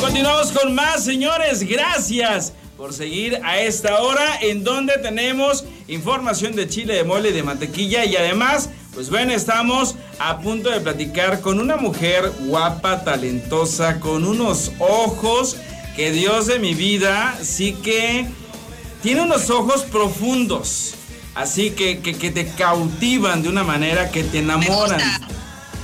Continuamos 0.00 0.52
con 0.52 0.74
más, 0.74 1.04
señores. 1.04 1.62
Gracias 1.62 2.54
por 2.78 2.94
seguir 2.94 3.38
a 3.44 3.60
esta 3.60 4.00
hora 4.02 4.38
en 4.40 4.64
donde 4.64 4.94
tenemos 4.98 5.64
información 5.86 6.56
de 6.56 6.66
chile 6.66 6.94
de 6.94 7.04
mole 7.04 7.28
y 7.28 7.32
de 7.32 7.42
mantequilla 7.42 8.06
y 8.06 8.16
además, 8.16 8.70
pues 8.94 9.10
bueno, 9.10 9.32
estamos 9.32 9.96
a 10.18 10.40
punto 10.40 10.70
de 10.70 10.80
platicar 10.80 11.42
con 11.42 11.60
una 11.60 11.76
mujer 11.76 12.32
guapa, 12.46 13.04
talentosa, 13.04 14.00
con 14.00 14.24
unos 14.24 14.72
ojos 14.78 15.58
que 15.94 16.10
Dios 16.10 16.46
de 16.46 16.58
mi 16.58 16.72
vida 16.72 17.38
sí 17.42 17.74
que 17.74 18.26
tiene 19.02 19.20
unos 19.20 19.50
ojos 19.50 19.82
profundos. 19.82 20.94
Así 21.34 21.70
que, 21.70 22.00
que, 22.00 22.16
que 22.16 22.30
te 22.30 22.46
cautivan 22.46 23.42
de 23.42 23.48
una 23.48 23.64
manera 23.64 24.10
que 24.10 24.22
te 24.22 24.40
enamoran. 24.40 25.00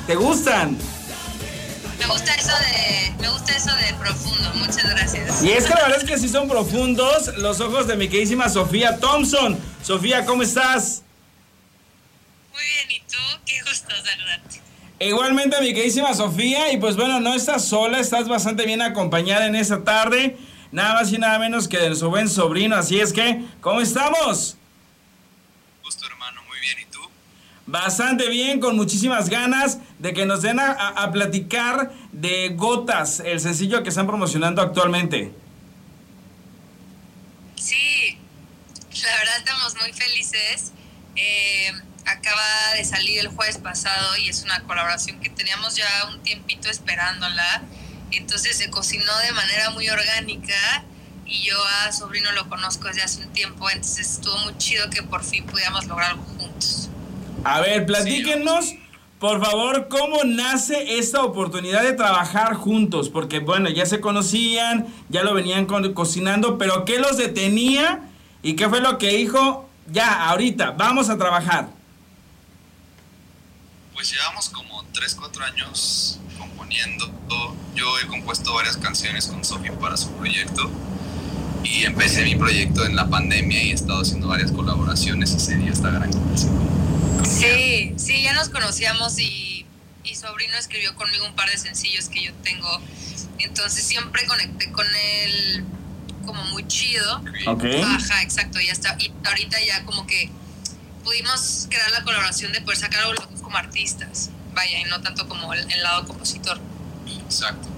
¿Te 0.07 0.15
gustan? 0.15 0.77
Me 1.99 2.07
gusta 2.07 2.35
eso 2.35 2.53
de, 2.53 3.15
me 3.21 3.29
gusta 3.29 3.57
eso 3.57 3.75
de 3.75 3.95
profundo. 3.95 4.53
Muchas 4.55 4.89
gracias. 4.91 5.43
Y 5.43 5.51
es 5.51 5.65
que 5.65 5.75
la 5.75 5.83
verdad 5.83 5.99
es 5.99 6.05
que 6.05 6.19
sí 6.19 6.29
son 6.29 6.49
profundos 6.49 7.37
los 7.39 7.61
ojos 7.61 7.87
de 7.87 7.97
mi 7.97 8.09
queridísima 8.09 8.49
Sofía 8.49 8.99
Thompson. 8.99 9.59
Sofía, 9.83 10.25
¿cómo 10.27 10.43
estás? 10.43 11.03
Muy 12.53 12.63
bien, 12.63 12.91
¿y 12.91 13.01
tú? 13.11 13.19
Qué 13.47 13.61
gusto 13.63 13.89
saludarte. 14.05 14.61
Igualmente 15.01 15.61
mi 15.61 15.73
queridísima 15.73 16.13
Sofía, 16.13 16.73
y 16.73 16.77
pues 16.77 16.97
bueno, 16.97 17.21
no 17.21 17.33
estás 17.33 17.65
sola, 17.65 18.01
estás 18.01 18.29
bastante 18.29 18.67
bien 18.67 18.83
acompañada 18.83 19.47
en 19.47 19.55
esta 19.55 19.83
tarde. 19.83 20.37
Nada 20.73 20.95
más 20.95 21.13
y 21.13 21.19
nada 21.19 21.39
menos 21.39 21.69
que 21.69 21.79
de 21.79 21.95
su 21.95 22.11
buen 22.11 22.29
sobrino, 22.29 22.77
así 22.77 23.01
es 23.01 23.13
que, 23.13 23.43
¿cómo 23.61 23.81
estamos? 23.81 24.57
Gusto, 25.83 26.07
hermano, 26.07 26.43
muy 26.49 26.61
bien. 26.61 26.79
¿Y 26.81 26.85
tú? 26.93 27.01
Bastante 27.69 28.31
bien, 28.31 28.61
con 28.61 28.77
muchísimas 28.77 29.29
ganas 29.29 29.77
de 29.99 30.15
que 30.15 30.25
nos 30.25 30.41
den 30.41 30.59
a, 30.59 31.11
platicar 31.13 31.93
de 32.13 32.55
Gotas, 32.57 33.21
el 33.21 33.41
sencillo 33.41 33.83
que 33.83 33.91
están 33.91 34.07
promocionando 34.07 34.63
actualmente. 34.63 35.35
Sí, 37.57 38.19
estamos 39.37 39.75
muy 39.83 39.93
felices. 39.93 40.73
Eh, 41.15 41.71
acaba 42.07 42.73
de 42.75 42.87
salir 42.87 43.19
el 43.19 43.29
jueves 43.29 43.59
pasado 43.59 44.17
y 44.17 44.31
es 44.31 44.45
una 44.45 44.63
colaboración 44.63 45.21
que 45.21 45.29
teníamos 45.29 45.77
ya 45.77 45.87
un 46.09 46.23
tiempito 46.23 46.71
esperándola. 46.71 47.65
Entonces 48.13 48.57
se 48.57 48.71
cocinó 48.71 49.15
de 49.19 49.33
manera 49.33 49.69
muy 49.73 49.91
orgánica 49.91 50.85
y 51.27 51.43
yo 51.43 51.63
a 51.63 51.93
Sobrino 51.93 52.33
lo 52.33 52.49
conozco 52.49 52.89
desde 52.89 53.03
hace 53.03 53.21
un 53.21 53.33
tiempo, 53.35 53.69
entonces 53.69 54.13
estuvo 54.13 54.39
muy 54.39 54.57
chido 54.57 54.89
que 54.89 55.03
por 55.03 55.23
fin 55.23 55.45
pudiéramos 55.45 55.85
lograr 55.85 56.13
algo 56.13 56.25
juntos. 56.25 56.88
A 57.45 57.61
ver, 57.61 57.87
platíquenos, 57.87 58.75
por 59.19 59.45
favor, 59.45 59.89
cómo 59.89 60.25
nace 60.25 60.99
esta 60.99 61.23
oportunidad 61.23 61.83
de 61.83 61.93
trabajar 61.93 62.55
juntos, 62.55 63.09
porque 63.09 63.39
bueno, 63.41 63.69
ya 63.71 63.87
se 63.87 64.01
conocían, 64.01 64.87
ya 65.09 65.23
lo 65.23 65.35
venían 65.35 65.67
co- 65.67 65.95
cocinando, 65.95 66.59
pero 66.59 66.85
¿qué 66.85 66.99
los 66.99 67.17
detenía 67.17 68.01
y 68.43 68.55
qué 68.55 68.69
fue 68.69 68.81
lo 68.81 68.99
que 68.99 69.09
dijo? 69.17 69.69
Ya, 69.91 70.29
ahorita, 70.29 70.73
vamos 70.73 71.09
a 71.09 71.17
trabajar. 71.17 71.69
Pues 73.95 74.13
llevamos 74.13 74.49
como 74.51 74.85
3, 74.93 75.15
4 75.15 75.45
años 75.45 76.21
componiendo. 76.39 77.11
Yo 77.75 77.87
he 77.99 78.07
compuesto 78.07 78.53
varias 78.55 78.77
canciones 78.77 79.27
con 79.27 79.45
Sofi 79.45 79.71
para 79.71 79.97
su 79.97 80.11
proyecto. 80.13 80.71
Y 81.65 81.85
empecé 81.85 82.23
mi 82.25 82.37
proyecto 82.37 82.85
en 82.85 82.95
la 82.95 83.09
pandemia 83.09 83.63
y 83.63 83.71
he 83.71 83.75
estado 83.75 84.03
haciendo 84.03 84.29
varias 84.29 84.53
colaboraciones 84.53 85.35
y 85.35 85.41
se 85.41 85.57
dio 85.57 85.73
esta 85.73 85.91
gran 85.91 86.11
colaboración. 86.11 86.88
Sí, 87.25 87.95
sí, 87.97 88.23
ya 88.23 88.33
nos 88.33 88.49
conocíamos 88.49 89.19
y, 89.19 89.67
y 90.05 90.15
Sobrino 90.15 90.57
escribió 90.57 90.95
conmigo 90.95 91.27
un 91.27 91.35
par 91.35 91.51
de 91.51 91.59
sencillos 91.59 92.09
que 92.09 92.23
yo 92.23 92.33
tengo. 92.43 92.81
Entonces 93.39 93.85
siempre 93.85 94.27
conecté 94.27 94.71
con 94.73 94.87
él 94.95 95.65
como 96.27 96.43
muy 96.45 96.67
chido. 96.67 97.23
Ok. 97.47 97.65
Ajá, 97.85 98.23
exacto. 98.23 98.61
Y 98.61 98.69
hasta 98.69 98.97
y 98.99 99.13
ahorita 99.25 99.59
ya 99.65 99.85
como 99.85 100.07
que 100.07 100.31
pudimos 101.05 101.67
crear 101.71 101.91
la 101.91 102.03
colaboración 102.03 102.53
de 102.53 102.61
poder 102.61 102.79
sacar 102.79 103.07
los 103.09 103.31
dos 103.31 103.43
como 103.43 103.57
artistas. 103.57 104.31
Vaya, 104.55 104.81
y 104.81 104.85
no 104.85 105.01
tanto 105.01 105.29
como 105.29 105.53
el, 105.55 105.61
el 105.73 105.83
lado 105.83 106.07
compositor. 106.07 106.61
Exacto. 107.25 107.69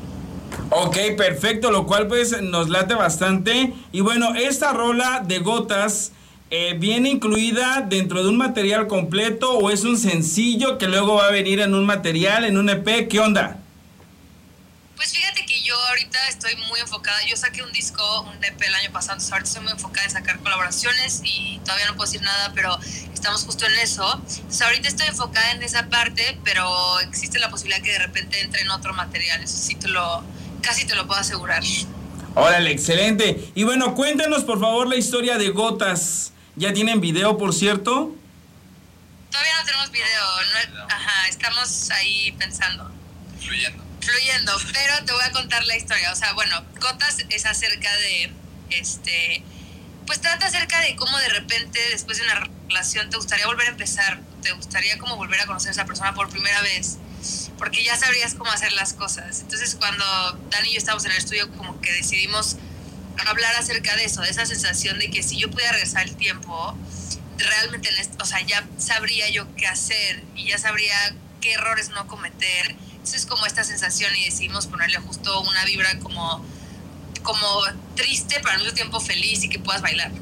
Ok, 0.70 0.96
perfecto, 1.16 1.70
lo 1.70 1.86
cual 1.86 2.08
pues 2.08 2.40
nos 2.42 2.68
late 2.68 2.94
bastante. 2.94 3.74
Y 3.92 4.00
bueno, 4.00 4.34
esta 4.34 4.72
rola 4.72 5.22
de 5.24 5.38
gotas 5.40 6.12
eh, 6.50 6.74
viene 6.76 7.08
incluida 7.08 7.84
dentro 7.88 8.24
de 8.24 8.28
un 8.28 8.36
material 8.36 8.88
completo 8.88 9.52
o 9.52 9.70
es 9.70 9.84
un 9.84 9.96
sencillo 9.96 10.78
que 10.78 10.88
luego 10.88 11.14
va 11.14 11.28
a 11.28 11.30
venir 11.30 11.60
en 11.60 11.74
un 11.74 11.86
material, 11.86 12.44
en 12.44 12.58
un 12.58 12.68
EP. 12.68 13.08
¿Qué 13.08 13.20
onda? 13.20 13.56
Pues 14.96 15.12
fíjate 15.12 15.46
que 15.46 15.62
yo 15.62 15.76
ahorita 15.88 16.18
estoy 16.28 16.56
muy 16.68 16.80
enfocada. 16.80 17.18
Yo 17.28 17.36
saqué 17.36 17.62
un 17.62 17.70
disco, 17.70 18.22
un 18.22 18.42
EP 18.42 18.60
el 18.60 18.74
año 18.74 18.90
pasado, 18.90 19.12
entonces 19.14 19.32
ahorita 19.32 19.48
estoy 19.48 19.62
muy 19.62 19.72
enfocada 19.72 20.06
en 20.06 20.10
sacar 20.10 20.40
colaboraciones 20.40 21.20
y 21.22 21.60
todavía 21.64 21.86
no 21.86 21.94
puedo 21.94 22.10
decir 22.10 22.22
nada, 22.22 22.50
pero 22.52 22.76
estamos 23.14 23.44
justo 23.44 23.64
en 23.66 23.78
eso. 23.78 24.20
Entonces 24.26 24.62
ahorita 24.62 24.88
estoy 24.88 25.06
enfocada 25.06 25.52
en 25.52 25.62
esa 25.62 25.88
parte, 25.88 26.36
pero 26.44 26.98
existe 27.00 27.38
la 27.38 27.48
posibilidad 27.48 27.80
que 27.80 27.92
de 27.92 28.00
repente 28.00 28.40
entre 28.40 28.62
en 28.62 28.70
otro 28.70 28.92
material. 28.92 29.40
Eso 29.40 29.56
sí 29.56 29.76
te 29.76 29.86
lo, 29.86 30.24
casi 30.62 30.84
te 30.84 30.96
lo 30.96 31.06
puedo 31.06 31.20
asegurar. 31.20 31.62
Órale, 32.34 32.72
excelente. 32.72 33.52
Y 33.54 33.62
bueno, 33.62 33.94
cuéntanos 33.94 34.42
por 34.42 34.58
favor 34.58 34.88
la 34.88 34.96
historia 34.96 35.38
de 35.38 35.50
gotas. 35.50 36.32
¿Ya 36.60 36.74
tienen 36.74 37.00
video, 37.00 37.38
por 37.38 37.54
cierto? 37.54 38.14
Todavía 39.30 39.52
no 39.60 39.64
tenemos 39.64 39.90
video, 39.90 40.26
no- 40.76 40.84
ajá, 40.94 41.26
estamos 41.30 41.90
ahí 41.90 42.32
pensando. 42.32 42.92
Fluyendo. 43.42 43.82
fluyendo, 44.02 44.52
pero 44.74 45.02
te 45.06 45.12
voy 45.14 45.22
a 45.24 45.32
contar 45.32 45.64
la 45.66 45.74
historia. 45.74 46.12
O 46.12 46.16
sea, 46.16 46.34
bueno, 46.34 46.62
Gotas 46.78 47.16
es 47.30 47.46
acerca 47.46 47.90
de, 47.96 48.30
este, 48.68 49.42
pues 50.06 50.20
trata 50.20 50.48
acerca 50.48 50.80
de 50.82 50.96
cómo 50.96 51.16
de 51.18 51.28
repente 51.30 51.80
después 51.92 52.18
de 52.18 52.24
una 52.24 52.46
relación 52.68 53.08
te 53.08 53.16
gustaría 53.16 53.46
volver 53.46 53.68
a 53.68 53.70
empezar, 53.70 54.20
te 54.42 54.52
gustaría 54.52 54.98
como 54.98 55.16
volver 55.16 55.40
a 55.40 55.46
conocer 55.46 55.68
a 55.68 55.72
esa 55.72 55.86
persona 55.86 56.12
por 56.12 56.28
primera 56.28 56.60
vez, 56.60 56.98
porque 57.56 57.82
ya 57.82 57.96
sabrías 57.96 58.34
cómo 58.34 58.50
hacer 58.50 58.72
las 58.72 58.92
cosas. 58.92 59.40
Entonces 59.40 59.76
cuando 59.76 60.04
Dani 60.50 60.68
y 60.68 60.72
yo 60.72 60.78
estábamos 60.78 61.06
en 61.06 61.12
el 61.12 61.16
estudio 61.16 61.50
como 61.56 61.80
que 61.80 61.90
decidimos 61.92 62.56
hablar 63.28 63.54
acerca 63.56 63.94
de 63.96 64.04
eso, 64.04 64.22
de 64.22 64.30
esa 64.30 64.46
sensación 64.46 64.98
de 64.98 65.10
que 65.10 65.22
si 65.22 65.38
yo 65.38 65.50
pudiera 65.50 65.72
regresar 65.72 66.06
el 66.06 66.16
tiempo, 66.16 66.76
realmente, 67.38 67.88
o 68.20 68.24
sea, 68.24 68.40
ya 68.46 68.66
sabría 68.78 69.28
yo 69.30 69.46
qué 69.56 69.66
hacer 69.66 70.22
y 70.36 70.46
ya 70.46 70.58
sabría 70.58 70.94
qué 71.40 71.52
errores 71.52 71.90
no 71.90 72.06
cometer. 72.06 72.76
Eso 73.02 73.16
es 73.16 73.26
como 73.26 73.46
esta 73.46 73.64
sensación 73.64 74.14
y 74.16 74.24
decidimos 74.24 74.66
ponerle 74.66 74.98
justo 74.98 75.40
una 75.40 75.64
vibra 75.64 75.98
como, 76.00 76.44
como 77.22 77.46
triste, 77.96 78.36
pero 78.42 78.50
al 78.50 78.58
mismo 78.58 78.74
tiempo 78.74 79.00
feliz 79.00 79.42
y 79.44 79.48
que 79.48 79.58
puedas 79.58 79.82
bailar. 79.82 80.12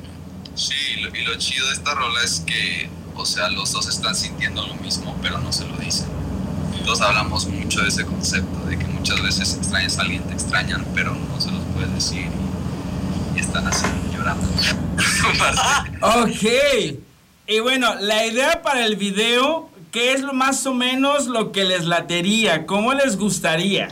Sí, 0.55 0.75
y 0.97 1.01
lo, 1.01 1.15
y 1.15 1.25
lo 1.25 1.37
chido 1.37 1.67
de 1.69 1.75
esta 1.75 1.95
rola 1.95 2.23
es 2.23 2.43
que, 2.47 2.89
o 3.15 3.27
sea, 3.27 3.49
los 3.49 3.73
dos 3.73 3.89
están 3.89 4.15
sintiendo 4.15 4.67
lo 4.67 4.75
mismo, 4.77 5.19
pero 5.23 5.39
no 5.39 5.53
se 5.53 5.65
lo 5.65 5.77
dicen. 5.77 6.07
Entonces 6.75 7.05
hablamos 7.05 7.47
mucho 7.47 7.83
de 7.83 7.89
ese 7.89 8.05
concepto, 8.05 8.59
de 8.67 8.79
que 8.79 8.85
muchas 8.87 9.21
veces 9.23 9.55
extrañas 9.55 9.99
a 9.99 10.03
alguien, 10.03 10.23
te 10.25 10.35
extrañan, 10.35 10.87
pero 10.95 11.15
no 11.15 11.41
se 11.41 11.51
los 11.51 11.63
puedes 11.75 11.93
decir 11.93 12.31
y, 13.39 13.41
están 13.41 13.67
así 13.67 13.87
llorando. 14.13 14.49
Ok. 16.01 16.99
Y 17.47 17.61
bueno, 17.61 17.95
la 17.97 18.27
idea 18.27 18.63
para 18.63 18.85
el 18.85 18.97
video, 18.97 19.71
¿qué 19.91 20.13
es 20.13 20.21
lo 20.21 20.33
más 20.33 20.67
o 20.67 20.75
menos 20.75 21.27
lo 21.27 21.51
que 21.51 21.65
les 21.65 21.85
latería? 21.85 22.67
¿Cómo 22.67 22.93
les 22.95 23.17
gustaría? 23.17 23.89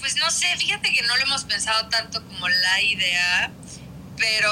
Pues 0.00 0.16
no 0.16 0.30
sé, 0.30 0.46
fíjate 0.56 0.92
que 0.92 1.02
no 1.02 1.16
lo 1.16 1.22
hemos 1.22 1.44
pensado 1.44 1.88
tanto 1.88 2.24
como 2.24 2.48
la 2.48 2.82
idea, 2.82 3.52
pero 4.16 4.50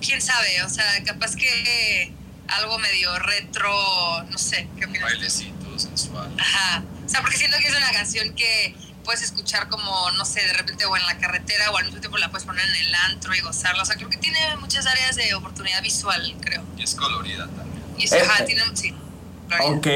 quién 0.00 0.20
sabe, 0.20 0.62
o 0.64 0.68
sea, 0.68 0.84
capaz 1.04 1.36
que 1.36 2.12
algo 2.48 2.78
medio 2.78 3.16
retro, 3.20 4.24
no 4.24 4.38
sé, 4.38 4.68
¿qué 4.78 4.86
opinas? 4.86 5.44
sensual. 5.76 6.30
Ajá. 6.38 6.82
O 7.04 7.08
sea, 7.08 7.22
porque 7.22 7.38
siento 7.38 7.56
que 7.58 7.68
es 7.68 7.76
una 7.76 7.90
canción 7.92 8.34
que 8.34 8.74
puedes 9.04 9.22
escuchar 9.22 9.68
como, 9.68 10.10
no 10.12 10.24
sé, 10.24 10.40
de 10.40 10.52
repente 10.52 10.84
o 10.86 10.96
en 10.96 11.04
la 11.06 11.18
carretera 11.18 11.70
o 11.70 11.76
al 11.76 11.84
mismo 11.86 12.00
tiempo 12.00 12.18
la 12.18 12.30
puedes 12.30 12.46
poner 12.46 12.64
en 12.66 12.86
el 12.86 12.94
antro 12.94 13.34
y 13.34 13.40
gozarla. 13.40 13.82
O 13.82 13.86
sea, 13.86 13.96
creo 13.96 14.08
que 14.08 14.18
tiene 14.18 14.38
muchas 14.58 14.86
áreas 14.86 15.16
de 15.16 15.34
oportunidad 15.34 15.82
visual, 15.82 16.36
creo. 16.40 16.62
Y 16.76 16.82
es 16.82 16.94
colorida 16.94 17.46
también. 17.46 17.82
Y 17.98 18.04
es, 18.04 18.12
ajá, 18.12 18.44
tiene, 18.44 18.62
sí. 18.74 18.94
Ok. 19.58 19.86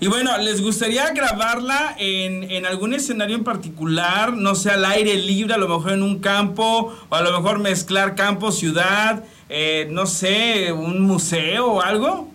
Y 0.00 0.06
bueno, 0.08 0.36
¿les 0.38 0.60
gustaría 0.60 1.08
grabarla 1.10 1.94
en, 1.98 2.50
en 2.50 2.66
algún 2.66 2.94
escenario 2.94 3.36
en 3.36 3.44
particular? 3.44 4.32
No 4.32 4.54
sé, 4.54 4.70
al 4.70 4.84
aire 4.84 5.14
libre, 5.14 5.54
a 5.54 5.58
lo 5.58 5.68
mejor 5.68 5.92
en 5.92 6.02
un 6.02 6.20
campo, 6.20 6.96
o 7.08 7.14
a 7.14 7.20
lo 7.20 7.32
mejor 7.32 7.58
mezclar 7.58 8.14
campo, 8.14 8.50
ciudad, 8.50 9.22
eh, 9.48 9.86
no 9.90 10.06
sé, 10.06 10.72
un 10.72 11.00
museo 11.02 11.66
o 11.66 11.82
algo. 11.82 12.32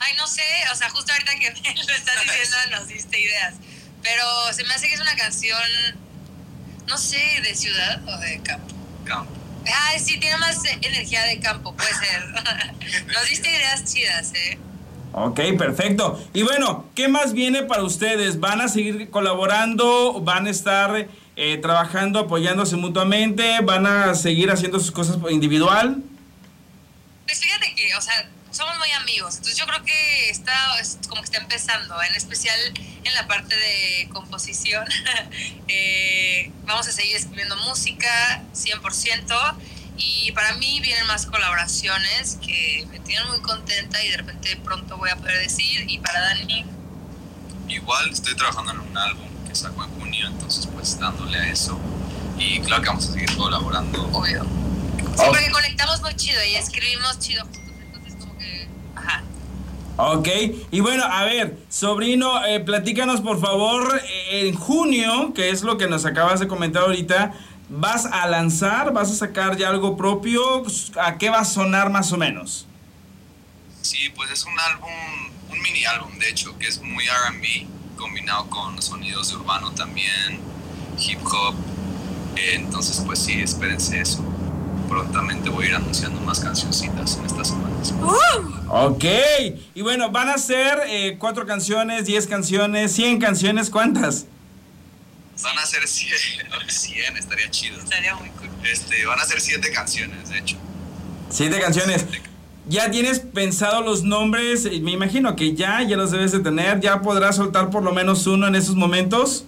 Ay, 0.00 0.14
no 0.18 0.26
sé, 0.26 0.42
o 0.72 0.74
sea, 0.74 0.90
justo 0.90 1.12
ahorita 1.12 1.32
que 1.38 1.50
me 1.74 1.84
lo 1.84 1.92
estás 1.94 2.16
diciendo 2.24 2.56
nos 2.72 2.88
diste 2.88 3.20
ideas. 3.20 3.54
Pero 4.02 4.24
se 4.52 4.64
me 4.64 4.74
hace 4.74 4.88
que 4.88 4.94
es 4.94 5.00
una 5.00 5.16
canción, 5.16 5.60
no 6.86 6.98
sé, 6.98 7.40
de 7.42 7.54
ciudad 7.54 8.02
o 8.08 8.18
de 8.18 8.40
campo. 8.42 8.74
Campo. 9.04 9.32
Ay, 9.64 10.00
sí, 10.00 10.18
tiene 10.18 10.36
más 10.38 10.60
energía 10.64 11.22
de 11.24 11.38
campo, 11.38 11.74
puede 11.74 11.90
ser. 11.94 12.26
Nos 13.06 13.28
diste 13.28 13.50
ideas 13.50 13.84
chidas, 13.84 14.32
¿eh? 14.34 14.58
Ok, 15.12 15.40
perfecto. 15.58 16.22
Y 16.32 16.42
bueno, 16.42 16.86
¿qué 16.94 17.06
más 17.06 17.34
viene 17.34 17.62
para 17.62 17.82
ustedes? 17.82 18.40
¿Van 18.40 18.60
a 18.60 18.68
seguir 18.68 19.10
colaborando? 19.10 20.20
¿Van 20.22 20.46
a 20.46 20.50
estar 20.50 21.06
eh, 21.36 21.58
trabajando, 21.58 22.18
apoyándose 22.18 22.76
mutuamente? 22.76 23.60
¿Van 23.62 23.86
a 23.86 24.14
seguir 24.14 24.50
haciendo 24.50 24.80
sus 24.80 24.90
cosas 24.90 25.18
individual? 25.30 26.02
Pues 27.26 27.40
fíjate 27.40 27.74
que, 27.74 27.94
o 27.94 28.00
sea, 28.00 28.28
somos 28.52 28.78
muy 28.78 28.90
amigos, 28.92 29.36
entonces 29.36 29.58
yo 29.58 29.66
creo 29.66 29.82
que 29.84 30.30
está 30.30 30.78
es 30.80 30.98
como 31.08 31.20
que 31.22 31.26
está 31.26 31.38
empezando, 31.38 32.00
en 32.02 32.14
especial 32.14 32.58
en 33.04 33.14
la 33.14 33.26
parte 33.26 33.56
de 33.56 34.08
composición. 34.12 34.86
Eh, 35.74 36.52
vamos 36.64 36.86
a 36.86 36.92
seguir 36.92 37.16
escribiendo 37.16 37.56
música 37.56 38.42
100% 38.52 39.56
y 39.96 40.30
para 40.32 40.52
mí 40.56 40.80
vienen 40.80 41.06
más 41.06 41.24
colaboraciones 41.24 42.36
que 42.44 42.86
me 42.90 43.00
tienen 43.00 43.26
muy 43.28 43.40
contenta 43.40 44.04
y 44.04 44.10
de 44.10 44.18
repente 44.18 44.56
pronto 44.62 44.98
voy 44.98 45.08
a 45.08 45.16
poder 45.16 45.38
decir 45.38 45.88
y 45.88 45.98
para 45.98 46.20
Dani 46.20 46.66
Igual 47.68 48.10
estoy 48.10 48.36
trabajando 48.36 48.72
en 48.72 48.80
un 48.80 48.98
álbum 48.98 49.28
que 49.48 49.54
saco 49.54 49.82
en 49.82 49.90
junio, 49.98 50.26
entonces 50.26 50.66
pues 50.66 50.98
dándole 50.98 51.38
a 51.38 51.48
eso. 51.48 51.78
Y 52.38 52.60
claro 52.60 52.82
que 52.82 52.88
vamos 52.88 53.08
a 53.08 53.12
seguir 53.12 53.34
colaborando. 53.34 54.08
Obvio. 54.12 54.44
Sí, 55.16 55.24
porque 55.26 55.50
conectamos 55.50 56.00
muy 56.02 56.14
chido 56.16 56.42
y 56.44 56.56
escribimos 56.56 57.18
chido 57.18 57.44
juntos, 57.44 57.62
entonces 57.80 58.14
como 58.20 58.36
que, 58.38 58.68
ajá. 58.94 59.22
Ok, 59.96 60.28
y 60.70 60.80
bueno, 60.80 61.04
a 61.04 61.24
ver, 61.24 61.58
sobrino, 61.68 62.44
eh, 62.46 62.60
platícanos 62.60 63.20
por 63.20 63.38
favor, 63.40 64.00
eh, 64.02 64.48
en 64.48 64.54
junio, 64.54 65.34
que 65.34 65.50
es 65.50 65.62
lo 65.62 65.76
que 65.76 65.86
nos 65.86 66.06
acabas 66.06 66.40
de 66.40 66.48
comentar 66.48 66.84
ahorita, 66.84 67.34
¿vas 67.68 68.06
a 68.06 68.26
lanzar, 68.26 68.94
vas 68.94 69.10
a 69.10 69.14
sacar 69.14 69.56
ya 69.58 69.68
algo 69.68 69.96
propio? 69.96 70.64
¿A 70.98 71.18
qué 71.18 71.28
va 71.28 71.40
a 71.40 71.44
sonar 71.44 71.90
más 71.90 72.10
o 72.10 72.16
menos? 72.16 72.66
Sí, 73.82 74.08
pues 74.16 74.30
es 74.30 74.44
un 74.46 74.58
álbum, 74.58 74.90
un 75.50 75.60
mini 75.60 75.84
álbum 75.84 76.18
de 76.18 76.30
hecho, 76.30 76.56
que 76.58 76.68
es 76.68 76.80
muy 76.80 77.04
RB, 77.04 77.66
combinado 77.96 78.48
con 78.48 78.80
sonidos 78.80 79.28
de 79.28 79.36
urbano 79.36 79.72
también, 79.72 80.40
hip 80.98 81.20
hop. 81.26 81.54
Eh, 82.36 82.54
entonces 82.54 83.02
pues 83.04 83.18
sí, 83.18 83.42
espérense 83.42 84.00
eso 84.00 84.31
prontamente 84.92 85.48
voy 85.48 85.66
a 85.66 85.68
ir 85.70 85.74
anunciando 85.74 86.20
más 86.20 86.40
cancioncitas 86.40 87.16
en 87.16 87.24
estas 87.24 87.48
semanas. 87.48 87.94
Ok, 88.68 89.04
y 89.74 89.80
bueno, 89.82 90.10
van 90.10 90.28
a 90.28 90.38
ser 90.38 90.82
eh, 90.86 91.16
cuatro 91.18 91.46
canciones, 91.46 92.04
diez 92.04 92.26
canciones, 92.26 92.92
cien 92.92 93.18
canciones, 93.18 93.70
¿cuántas? 93.70 94.26
Van 95.42 95.58
a 95.58 95.66
ser 95.66 95.88
100, 95.88 96.12
100 96.68 97.16
estaría 97.16 97.50
chido. 97.50 97.78
Estaría 97.78 98.14
muy 98.14 98.28
cool. 98.30 98.50
Este, 98.64 99.04
van 99.06 99.18
a 99.18 99.24
ser 99.24 99.40
siete 99.40 99.72
canciones, 99.72 100.28
de 100.28 100.38
hecho. 100.38 100.56
Siete 101.30 101.58
canciones. 101.58 102.04
¿Ya 102.68 102.90
tienes 102.90 103.18
pensado 103.18 103.80
los 103.80 104.04
nombres? 104.04 104.64
Me 104.82 104.92
imagino 104.92 105.34
que 105.34 105.54
ya, 105.54 105.82
ya 105.82 105.96
los 105.96 106.10
debes 106.10 106.32
de 106.32 106.40
tener. 106.40 106.80
¿Ya 106.80 107.00
podrás 107.00 107.36
soltar 107.36 107.70
por 107.70 107.82
lo 107.82 107.92
menos 107.92 108.26
uno 108.26 108.46
en 108.46 108.54
esos 108.54 108.76
momentos? 108.76 109.44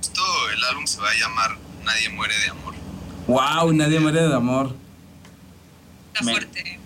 Esto, 0.00 0.22
el 0.56 0.64
álbum 0.64 0.86
se 0.86 1.00
va 1.00 1.10
a 1.10 1.14
llamar 1.14 1.64
Nadie 1.84 2.08
muere 2.08 2.34
de 2.38 2.48
amor. 2.48 2.73
Wow, 3.26 3.72
nadie 3.72 4.00
muere 4.00 4.20
de 4.28 4.34
amor. 4.34 4.74
Está 6.12 6.24
Me- 6.24 6.32
fuerte. 6.32 6.78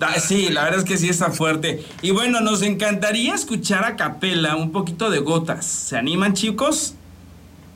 Ah, 0.00 0.20
Sí, 0.20 0.50
la 0.50 0.64
verdad 0.64 0.80
es 0.80 0.84
que 0.84 0.98
sí 0.98 1.08
está 1.08 1.30
fuerte. 1.30 1.82
Y 2.02 2.10
bueno, 2.10 2.40
nos 2.40 2.60
encantaría 2.62 3.34
escuchar 3.34 3.82
a 3.84 3.96
capela 3.96 4.54
un 4.56 4.70
poquito 4.70 5.08
de 5.10 5.20
gotas. 5.20 5.64
¿Se 5.64 5.96
animan, 5.96 6.34
chicos? 6.34 6.94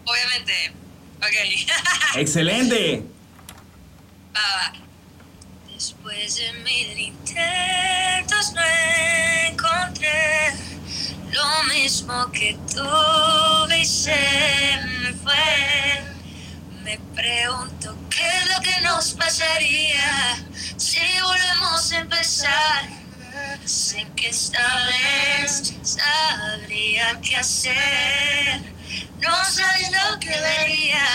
Obviamente. 0.04 0.52
Ok. 1.18 2.16
¡Excelente! 2.16 3.04
Va, 4.36 4.40
va. 4.40 4.72
Después 5.72 6.36
de 6.36 6.52
mil 6.62 6.98
intentos 6.98 8.52
no 8.54 8.60
encontré 9.50 10.52
lo 11.32 11.74
mismo 11.74 12.30
que 12.32 12.58
tuve 12.70 13.80
y 13.80 13.84
se 13.86 14.14
me 15.02 15.12
fue. 15.14 16.04
Me 16.90 16.99
pregunto 17.14 17.97
qué 18.11 18.26
es 18.26 18.49
lo 18.49 18.61
que 18.62 18.80
nos 18.80 19.12
pasaría 19.12 20.44
si 20.76 20.99
volvemos 21.23 21.92
a 21.92 21.99
empezar. 21.99 22.88
Sé 23.64 24.09
que 24.16 24.30
esta 24.30 24.59
vez 24.87 25.73
sabría 25.85 27.20
qué 27.23 27.37
hacer. 27.37 28.61
No 29.20 29.44
sabes 29.44 29.92
lo 29.92 30.18
que 30.18 30.37
daría 30.37 31.06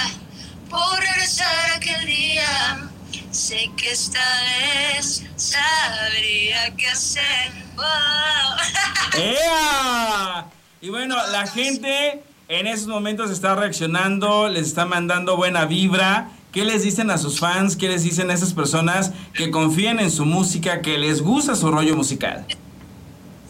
por 0.69 0.97
regresar 0.97 1.71
aquel 1.75 2.05
día. 2.05 2.89
Sé 3.31 3.69
que 3.75 3.91
esta 3.91 4.23
vez 4.43 5.23
sabría 5.35 6.73
qué 6.77 6.87
hacer. 6.87 7.51
Wow. 7.75 8.57
¡Ea! 9.21 10.45
Y 10.79 10.89
bueno, 10.89 11.17
la 11.27 11.45
gente 11.45 12.23
en 12.47 12.67
esos 12.67 12.87
momentos 12.87 13.31
está 13.31 13.55
reaccionando, 13.55 14.49
les 14.49 14.67
está 14.67 14.85
mandando 14.85 15.35
buena 15.37 15.65
vibra. 15.65 16.29
¿Qué 16.51 16.63
les 16.63 16.83
dicen 16.83 17.11
a 17.11 17.17
sus 17.17 17.39
fans? 17.39 17.75
¿Qué 17.75 17.89
les 17.89 18.03
dicen 18.03 18.31
a 18.31 18.33
esas 18.33 18.53
personas 18.53 19.11
que 19.33 19.51
confían 19.51 19.99
en 19.99 20.09
su 20.09 20.25
música, 20.25 20.81
que 20.81 20.97
les 20.97 21.21
gusta 21.21 21.55
su 21.55 21.69
rollo 21.69 21.95
musical? 21.97 22.45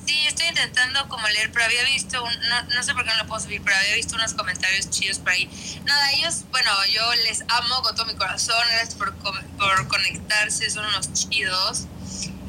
Sí, 0.07 0.15
estoy 0.27 0.47
intentando 0.47 1.07
como 1.07 1.27
leer, 1.27 1.51
pero 1.51 1.65
había 1.65 1.83
visto, 1.85 2.23
un- 2.23 2.49
no, 2.49 2.63
no 2.75 2.83
sé 2.83 2.93
por 2.93 3.03
qué 3.03 3.11
no 3.11 3.17
lo 3.17 3.27
puedo 3.27 3.41
subir, 3.41 3.61
pero 3.63 3.75
había 3.77 3.95
visto 3.95 4.15
unos 4.15 4.33
comentarios 4.33 4.89
chidos 4.89 5.19
por 5.19 5.31
ahí. 5.33 5.47
Nada, 5.85 6.11
ellos, 6.13 6.45
bueno, 6.51 6.69
yo 6.93 7.01
les 7.27 7.41
amo 7.47 7.81
con 7.83 7.95
todo 7.95 8.05
mi 8.07 8.15
corazón, 8.15 8.57
gracias 8.71 8.95
por, 8.95 9.13
por 9.15 9.87
conectarse, 9.87 10.67
son 10.71 10.85
unos 10.85 11.11
chidos. 11.13 11.85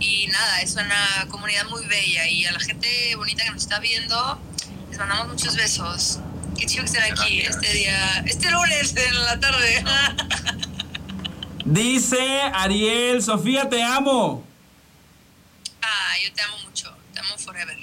Y 0.01 0.27
nada, 0.29 0.61
es 0.61 0.73
una 0.75 1.27
comunidad 1.31 1.67
muy 1.69 1.85
bella 1.87 2.29
y 2.29 2.45
a 2.47 2.53
la 2.53 2.61
gente 2.61 3.15
bonita 3.17 3.45
que 3.45 3.51
nos 3.51 3.63
está 3.63 3.79
viendo, 3.81 4.39
les 4.91 4.99
mandamos 4.99 5.29
muchos 5.29 5.55
besos. 5.57 6.19
Qué 6.59 6.67
chido 6.67 6.85
que 6.85 6.91
estén 6.91 7.13
aquí 7.13 7.41
este 7.41 7.73
día, 7.75 8.25
este 8.27 8.51
lunes 8.51 8.95
en 8.97 9.25
la 9.25 9.39
tarde. 9.41 9.85
Dice 11.65 12.19
Ariel, 12.55 13.23
Sofía, 13.23 13.69
te 13.69 13.83
amo. 13.83 14.45
ah, 15.83 16.15
yo 16.25 16.33
te 16.33 16.43
amo 16.43 16.57
mucho, 16.65 16.95
te 17.13 17.21
amo 17.21 17.37
forever. 17.39 17.77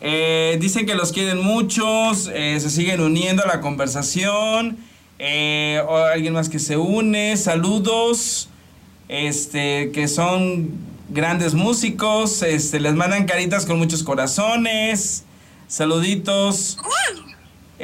Eh, 0.00 0.58
dicen 0.60 0.86
que 0.86 0.94
los 0.94 1.12
quieren 1.12 1.40
muchos, 1.40 2.30
eh, 2.32 2.58
se 2.60 2.70
siguen 2.70 3.00
uniendo 3.00 3.42
a 3.42 3.46
la 3.46 3.60
conversación. 3.60 4.78
eh, 5.18 5.80
o 5.88 5.96
alguien 5.96 6.32
más 6.34 6.48
que 6.48 6.58
se 6.58 6.76
une, 6.76 7.36
saludos, 7.36 8.48
este, 9.08 9.92
que 9.92 10.08
son 10.08 10.70
grandes 11.08 11.54
músicos, 11.54 12.42
este, 12.42 12.80
les 12.80 12.94
mandan 12.94 13.24
caritas 13.24 13.64
con 13.64 13.78
muchos 13.78 14.02
corazones, 14.02 15.24
saluditos, 15.68 16.76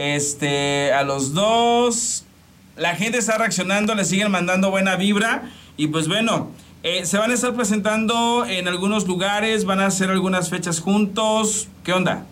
este, 0.01 0.95
a 0.95 1.03
los 1.03 1.35
dos. 1.35 2.25
La 2.77 2.97
gente 2.97 3.19
está 3.19 3.37
reaccionando, 3.37 3.95
le 3.95 4.07
siguen 4.07 4.31
mandando 4.31 4.71
buena 4.71 4.97
vibra 4.97 5.43
y 5.77 5.89
pues 5.89 6.09
bueno, 6.09 6.51
eh, 6.83 7.05
se 7.05 7.19
van 7.19 7.31
a 7.31 7.35
estar 7.35 7.55
presentando 7.55 8.47
en 8.47 8.67
algunos 8.67 9.07
lugares, 9.07 9.67
van 9.67 9.81
a 9.81 9.87
hacer 9.87 10.09
algunas 10.09 10.49
fechas 10.49 10.81
juntos. 10.81 11.69
¿Qué 11.85 11.93
onda? 11.93 12.25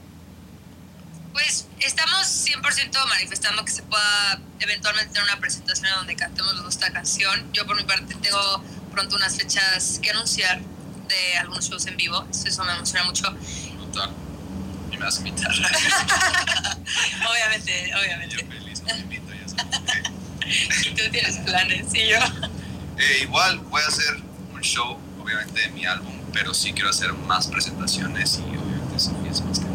Pues 1.35 1.69
estamos 1.81 2.27
100% 2.27 3.07
manifestando 3.09 3.63
que 3.67 3.71
se 3.71 3.83
pueda 3.83 4.41
eventualmente 4.61 5.13
tener 5.13 5.31
una 5.31 5.39
presentación 5.39 5.89
en 5.89 5.95
donde 5.97 6.17
cantemos 6.17 6.55
los 6.55 6.65
dos 6.65 6.75
esta 6.75 6.91
canción. 6.91 7.53
Yo 7.53 7.67
por 7.67 7.77
mi 7.77 7.85
parte 7.85 8.15
tengo 8.15 8.65
pronto 8.93 9.17
unas 9.17 9.37
fechas 9.37 10.01
que 10.03 10.11
anunciar 10.11 10.59
de 10.61 11.39
algunos 11.39 11.69
shows 11.69 11.87
en 11.87 11.99
vivo. 11.99 12.27
Eso 12.31 12.65
me 12.65 12.73
emociona 12.73 13.05
mucho. 13.05 13.25
Brutal. 13.77 14.28
Me 14.99 15.05
vas 15.05 15.17
a 15.17 15.19
invitar. 15.21 15.53
obviamente, 17.31 17.91
obviamente. 17.99 18.37
Yo 18.37 18.47
feliz, 18.49 18.83
me 18.83 18.99
invito, 18.99 19.33
ya 19.33 19.49
sabes. 19.49 20.09
Y 20.87 20.95
tú 20.95 21.03
tienes 21.13 21.37
planes, 21.39 21.95
y 21.95 22.09
yo. 22.09 22.19
Eh, 22.99 23.19
igual 23.23 23.59
voy 23.71 23.83
a 23.83 23.87
hacer 23.87 24.17
un 24.53 24.61
show, 24.63 24.97
obviamente, 25.23 25.61
de 25.61 25.69
mi 25.71 25.85
álbum, 25.85 26.13
pero 26.33 26.55
sí 26.55 26.73
quiero 26.73 26.89
hacer 26.91 27.13
más 27.13 27.47
presentaciones 27.47 28.39
y 28.39 28.57
obviamente 28.57 28.99
Sofía 28.99 29.31
es 29.31 29.43
más 29.43 29.59
que 29.59 29.67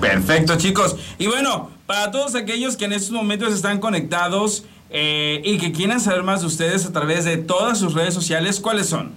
Perfecto, 0.00 0.56
chicos. 0.56 0.96
Y 1.18 1.26
bueno, 1.26 1.70
para 1.86 2.10
todos 2.10 2.34
aquellos 2.34 2.76
que 2.76 2.86
en 2.86 2.92
estos 2.92 3.12
momentos 3.12 3.54
están 3.54 3.78
conectados 3.78 4.64
eh, 4.90 5.40
y 5.44 5.58
que 5.58 5.72
quieran 5.72 6.00
saber 6.00 6.22
más 6.22 6.40
de 6.40 6.46
ustedes 6.46 6.86
a 6.86 6.92
través 6.92 7.24
de 7.24 7.36
todas 7.36 7.78
sus 7.78 7.94
redes 7.94 8.14
sociales, 8.14 8.60
¿cuáles 8.60 8.88
son? 8.88 9.12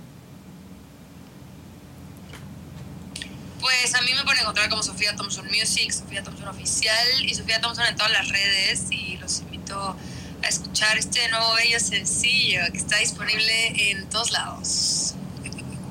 Pues 3.68 3.94
a 3.96 4.02
mí 4.02 4.12
me 4.16 4.24
pueden 4.24 4.40
encontrar 4.40 4.70
como 4.70 4.82
Sofía 4.82 5.14
Thompson 5.18 5.46
Music, 5.48 5.92
Sofía 5.92 6.24
Thompson 6.24 6.48
Oficial 6.48 7.22
y 7.22 7.36
Sofía 7.36 7.60
Thompson 7.60 7.86
en 7.86 7.98
todas 7.98 8.14
las 8.14 8.30
redes 8.30 8.86
y 8.92 9.18
los 9.18 9.42
invito 9.42 9.94
a 10.42 10.48
escuchar 10.48 10.98
este 10.98 11.28
nuevo 11.28 11.54
bello 11.56 11.78
sencillo 11.78 12.62
que 12.72 12.78
está 12.78 12.96
disponible 13.00 13.92
en 13.92 14.08
todos 14.08 14.32
lados. 14.32 15.16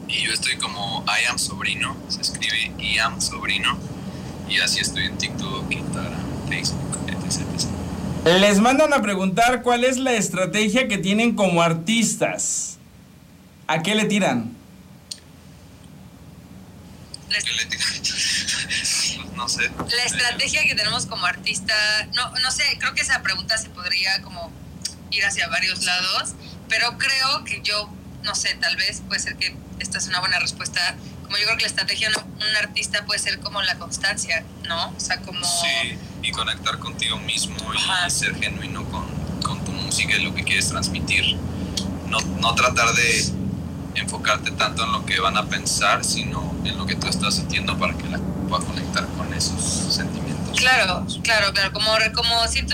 Y 0.08 0.22
yo 0.22 0.32
estoy 0.32 0.56
como 0.56 1.04
I 1.06 1.26
am 1.26 1.38
sobrino, 1.38 1.94
se 2.08 2.22
escribe 2.22 2.72
I 2.78 2.96
am 2.96 3.20
sobrino, 3.20 3.76
y 4.48 4.58
así 4.60 4.80
estoy 4.80 5.04
en 5.04 5.18
TikTok, 5.18 5.70
Instagram, 5.70 6.48
Facebook, 6.48 6.98
etc. 7.08 7.42
etc. 7.42 8.40
Les 8.40 8.58
mandan 8.58 8.94
a 8.94 9.02
preguntar 9.02 9.60
cuál 9.60 9.84
es 9.84 9.98
la 9.98 10.14
estrategia 10.14 10.88
que 10.88 10.96
tienen 10.96 11.34
como 11.34 11.60
artistas. 11.60 12.78
¿A 13.66 13.82
qué 13.82 13.94
le 13.94 14.06
tiran? 14.06 14.56
¿Qué 16.36 16.44
le 16.56 16.96
digo? 16.96 17.15
Pues 17.15 17.15
no 19.34 19.48
sé. 19.48 19.70
La 19.96 20.04
estrategia 20.04 20.62
que 20.62 20.74
tenemos 20.74 21.06
como 21.06 21.26
artista, 21.26 21.74
no, 22.14 22.30
no 22.30 22.50
sé, 22.50 22.64
creo 22.78 22.94
que 22.94 23.02
esa 23.02 23.22
pregunta 23.22 23.58
se 23.58 23.68
podría 23.70 24.22
como 24.22 24.52
ir 25.10 25.24
hacia 25.24 25.48
varios 25.48 25.84
lados, 25.84 26.34
pero 26.68 26.98
creo 26.98 27.44
que 27.44 27.60
yo, 27.62 27.90
no 28.22 28.34
sé, 28.34 28.54
tal 28.56 28.76
vez 28.76 29.02
puede 29.06 29.20
ser 29.20 29.36
que 29.36 29.56
esta 29.78 29.98
es 29.98 30.06
una 30.08 30.20
buena 30.20 30.38
respuesta. 30.38 30.96
Como 31.24 31.36
yo 31.38 31.44
creo 31.44 31.56
que 31.56 31.62
la 31.62 31.68
estrategia 31.68 32.08
de 32.10 32.16
un 32.16 32.36
un 32.36 32.56
artista 32.56 33.04
puede 33.04 33.18
ser 33.18 33.38
como 33.40 33.62
la 33.62 33.76
constancia, 33.78 34.44
¿no? 34.68 34.90
O 34.90 35.00
sea, 35.00 35.20
como... 35.20 35.44
Sí, 35.44 35.98
y 36.22 36.30
conectar 36.32 36.78
contigo 36.78 37.18
mismo 37.18 37.56
y 37.74 38.10
ser 38.10 38.34
genuino 38.36 38.84
con, 38.90 39.06
con 39.42 39.64
tu 39.64 39.72
música 39.72 40.16
y 40.16 40.22
lo 40.22 40.34
que 40.34 40.44
quieres 40.44 40.68
transmitir. 40.68 41.36
No, 42.08 42.20
no 42.20 42.54
tratar 42.54 42.94
de 42.94 43.24
enfocarte 43.96 44.50
tanto 44.52 44.84
en 44.84 44.92
lo 44.92 45.04
que 45.06 45.20
van 45.20 45.36
a 45.36 45.44
pensar, 45.46 46.04
sino 46.04 46.54
en 46.64 46.76
lo 46.78 46.86
que 46.86 46.94
tú 46.96 47.08
estás 47.08 47.34
sintiendo 47.36 47.76
para 47.78 47.94
que 47.96 48.04
la 48.04 48.18
gente 48.18 48.48
pueda 48.48 48.64
conectar 48.64 49.06
con 49.16 49.32
esos 49.34 49.60
sentimientos. 49.94 50.58
Claro, 50.58 51.06
claro, 51.22 51.52
claro, 51.52 51.72
como, 51.72 51.90
como 52.14 52.46
si- 52.48 52.64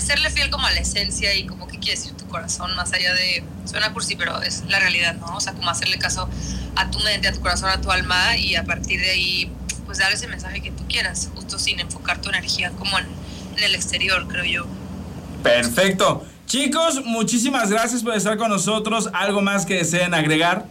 serle 0.00 0.30
fiel 0.30 0.50
como 0.50 0.66
a 0.66 0.72
la 0.72 0.80
esencia 0.80 1.34
y 1.34 1.46
como 1.46 1.66
que 1.66 1.78
quiere 1.78 1.98
decir 1.98 2.12
tu 2.16 2.26
corazón, 2.26 2.74
más 2.76 2.92
allá 2.92 3.14
de, 3.14 3.44
suena 3.64 3.92
cursi, 3.92 4.16
pero 4.16 4.40
es 4.42 4.64
la 4.68 4.78
realidad, 4.80 5.14
¿no? 5.16 5.36
O 5.36 5.40
sea, 5.40 5.52
como 5.52 5.68
hacerle 5.70 5.98
caso 5.98 6.28
a 6.76 6.90
tu 6.90 6.98
mente, 7.00 7.28
a 7.28 7.32
tu 7.32 7.40
corazón, 7.40 7.70
a 7.70 7.80
tu 7.80 7.90
alma 7.90 8.36
y 8.36 8.56
a 8.56 8.64
partir 8.64 9.00
de 9.00 9.10
ahí, 9.10 9.52
pues 9.86 9.98
dar 9.98 10.12
ese 10.12 10.26
mensaje 10.28 10.60
que 10.60 10.70
tú 10.70 10.84
quieras, 10.88 11.30
justo 11.34 11.58
sin 11.58 11.80
enfocar 11.80 12.20
tu 12.20 12.28
energía 12.28 12.70
como 12.72 12.98
en, 12.98 13.06
en 13.56 13.62
el 13.64 13.74
exterior, 13.74 14.26
creo 14.28 14.44
yo. 14.44 14.66
Perfecto. 15.42 16.24
Chicos, 16.48 17.04
muchísimas 17.04 17.68
gracias 17.68 18.02
por 18.02 18.16
estar 18.16 18.38
con 18.38 18.48
nosotros. 18.48 19.10
¿Algo 19.12 19.42
más 19.42 19.66
que 19.66 19.74
deseen 19.74 20.14
agregar? 20.14 20.64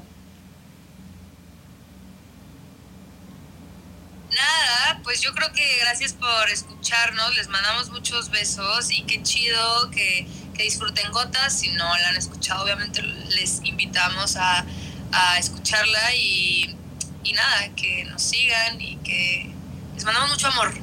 Nada, 4.32 5.00
pues 5.04 5.22
yo 5.22 5.36
creo 5.36 5.52
que 5.54 5.78
gracias 5.82 6.13
por 6.13 6.50
escucharnos, 6.50 7.36
les 7.36 7.48
mandamos 7.50 7.92
muchos 7.92 8.32
besos 8.32 8.90
y 8.90 9.04
qué 9.04 9.22
chido 9.22 9.92
que, 9.92 10.28
que 10.56 10.63
disfruten 10.63 11.12
Gotas. 11.12 11.60
Si 11.60 11.70
no 11.70 11.86
la 11.86 12.10
han 12.10 12.16
escuchado, 12.16 12.63
obviamente 12.63 13.04
les 13.04 13.62
invitamos 13.63 14.36
a, 14.36 14.66
a 15.12 15.38
escucharla 15.38 16.16
y, 16.16 16.76
y 17.24 17.34
nada, 17.34 17.70
que 17.76 18.04
nos 18.06 18.24
sigan 18.24 18.82
y 18.82 18.98
que 19.04 19.54
les 19.94 20.04
mandamos 20.04 20.32
mucho 20.32 20.48
amor. 20.48 20.74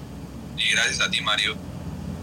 Y 0.57 0.70
gracias 0.70 1.00
a 1.00 1.11
ti, 1.11 1.20
Mario. 1.20 1.73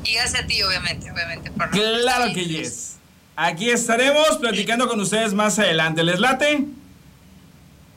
Y 0.03 0.13
gracias 0.13 0.43
a 0.43 0.47
ti, 0.47 0.61
obviamente, 0.63 1.11
obviamente. 1.11 1.51
Por 1.51 1.69
Claro 1.69 2.33
que 2.33 2.45
yes. 2.45 2.97
Aquí 3.35 3.69
estaremos 3.69 4.37
platicando 4.39 4.87
con 4.87 4.99
ustedes 4.99 5.33
más 5.33 5.57
adelante. 5.57 6.03
¿Les 6.03 6.19
late? 6.19 6.65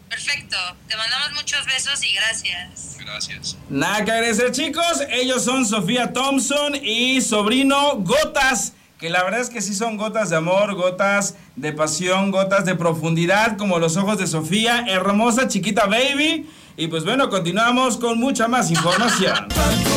Perfecto. 0.08 0.56
Te 0.88 0.96
mandamos 0.96 1.32
muchos 1.34 1.66
besos 1.66 2.02
y 2.04 2.14
gracias. 2.14 2.96
Gracias. 3.00 3.56
Nada 3.68 4.04
que 4.04 4.12
agradecer, 4.12 4.52
chicos. 4.52 5.02
Ellos 5.10 5.44
son 5.44 5.66
Sofía 5.66 6.12
Thompson 6.12 6.76
y 6.76 7.20
sobrino 7.20 7.96
Gotas. 7.96 8.74
Que 8.98 9.10
la 9.10 9.24
verdad 9.24 9.40
es 9.40 9.50
que 9.50 9.60
sí 9.60 9.74
son 9.74 9.96
gotas 9.96 10.30
de 10.30 10.36
amor, 10.36 10.74
gotas 10.76 11.34
de 11.56 11.72
pasión, 11.72 12.30
gotas 12.30 12.64
de 12.64 12.76
profundidad, 12.76 13.58
como 13.58 13.78
los 13.78 13.96
ojos 13.96 14.18
de 14.18 14.26
Sofía. 14.26 14.84
Hermosa, 14.88 15.48
chiquita 15.48 15.86
baby. 15.86 16.48
Y 16.76 16.86
pues 16.86 17.04
bueno, 17.04 17.28
continuamos 17.28 17.96
con 17.96 18.18
mucha 18.18 18.48
más 18.48 18.70
información. 18.70 19.48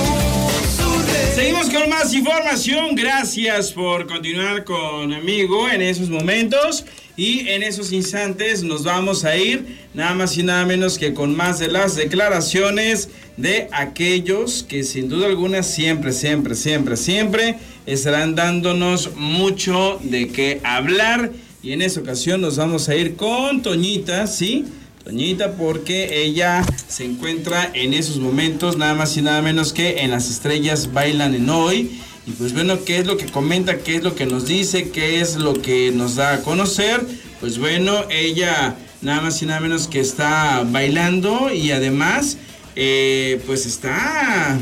Seguimos 1.38 1.70
con 1.70 1.88
más 1.88 2.16
información. 2.16 2.96
Gracias 2.96 3.72
por 3.72 4.08
continuar 4.08 4.64
conmigo 4.64 5.70
en 5.70 5.84
esos 5.84 6.10
momentos. 6.10 6.84
Y 7.16 7.48
en 7.50 7.62
esos 7.62 7.92
instantes 7.92 8.64
nos 8.64 8.84
vamos 8.84 9.24
a 9.24 9.38
ir 9.38 9.78
nada 9.94 10.16
más 10.16 10.36
y 10.36 10.42
nada 10.42 10.66
menos 10.66 10.98
que 10.98 11.14
con 11.14 11.36
más 11.36 11.60
de 11.60 11.68
las 11.68 11.96
declaraciones 11.96 13.10
de 13.38 13.68
aquellos 13.72 14.64
que 14.64 14.84
sin 14.84 15.10
duda 15.10 15.28
alguna 15.28 15.62
siempre, 15.62 16.12
siempre, 16.12 16.56
siempre, 16.56 16.98
siempre 16.98 17.58
estarán 17.86 18.34
dándonos 18.34 19.16
mucho 19.16 20.00
de 20.02 20.30
qué 20.30 20.60
hablar. 20.64 21.32
Y 21.62 21.72
en 21.72 21.84
esta 21.84 22.00
ocasión 22.00 22.42
nos 22.42 22.58
vamos 22.58 22.90
a 22.90 22.96
ir 22.96 23.16
con 23.16 23.62
Toñita, 23.62 24.26
¿sí? 24.26 24.66
Toñita 25.08 25.54
porque 25.54 26.22
ella 26.26 26.66
se 26.90 27.06
encuentra 27.06 27.72
en 27.74 27.94
esos 27.94 28.18
momentos 28.18 28.76
nada 28.76 28.94
más 28.94 29.16
y 29.16 29.22
nada 29.22 29.42
menos 29.42 29.72
que 29.72 30.02
en 30.02 30.12
las 30.12 30.30
estrellas 30.30 30.92
bailan 30.92 31.34
en 31.34 31.50
hoy. 31.50 32.02
Y 32.26 32.32
pues 32.32 32.52
bueno, 32.52 32.84
¿qué 32.84 32.98
es 32.98 33.08
lo 33.08 33.16
que 33.16 33.26
comenta? 33.28 33.78
¿Qué 33.78 33.96
es 33.96 34.04
lo 34.04 34.16
que 34.16 34.26
nos 34.26 34.48
dice? 34.48 34.90
¿Qué 34.90 35.22
es 35.22 35.38
lo 35.38 35.54
que 35.54 35.94
nos 35.94 36.18
da 36.18 36.34
a 36.34 36.42
conocer? 36.42 37.08
Pues 37.40 37.58
bueno, 37.58 38.04
ella 38.10 38.76
nada 39.02 39.22
más 39.22 39.42
y 39.42 39.46
nada 39.46 39.62
menos 39.62 39.88
que 39.88 40.02
está 40.02 40.66
bailando 40.66 41.54
y 41.54 41.72
además 41.72 42.36
eh, 42.76 43.42
pues 43.46 43.66
está, 43.66 44.60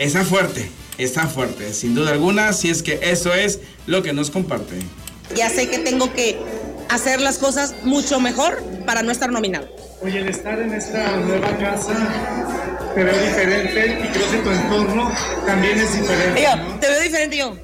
está 0.00 0.24
fuerte, 0.24 0.68
está 0.98 1.28
fuerte, 1.28 1.72
sin 1.72 1.94
duda 1.94 2.10
alguna, 2.10 2.52
si 2.52 2.68
es 2.68 2.82
que 2.82 2.98
eso 3.00 3.32
es 3.32 3.60
lo 3.86 4.02
que 4.02 4.12
nos 4.12 4.32
comparte. 4.32 4.74
Ya 5.36 5.48
sé 5.50 5.68
que 5.68 5.78
tengo 5.78 6.12
que 6.12 6.36
hacer 6.88 7.20
las 7.20 7.38
cosas 7.38 7.74
mucho 7.82 8.20
mejor 8.20 8.62
para 8.86 9.02
no 9.02 9.12
estar 9.12 9.30
nominado. 9.30 9.68
Oye, 10.02 10.20
el 10.20 10.28
estar 10.28 10.58
en 10.60 10.72
esta 10.74 11.16
nueva 11.16 11.56
casa 11.58 11.94
te 12.94 13.04
veo 13.04 13.18
diferente 13.18 13.98
y 14.04 14.08
creo 14.08 14.30
que 14.30 14.38
tu 14.38 14.50
entorno 14.50 15.12
también 15.44 15.78
es 15.78 15.92
diferente. 16.00 16.42
Yo, 16.42 16.56
¿no? 16.56 16.80
te 16.80 16.88
veo 16.88 17.00
diferente 17.00 17.36
yo. 17.36 17.56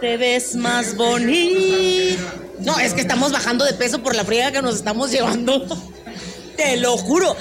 Te 0.00 0.16
ves 0.16 0.54
más 0.56 0.94
bonito. 0.94 2.22
No, 2.60 2.78
es 2.78 2.94
que 2.94 3.00
estamos 3.00 3.32
bajando 3.32 3.64
de 3.64 3.72
peso 3.74 4.02
por 4.02 4.14
la 4.14 4.24
friega 4.24 4.52
que 4.52 4.62
nos 4.62 4.76
estamos 4.76 5.10
llevando. 5.10 5.66
Te 6.56 6.76
lo 6.76 6.96
juro. 6.96 7.34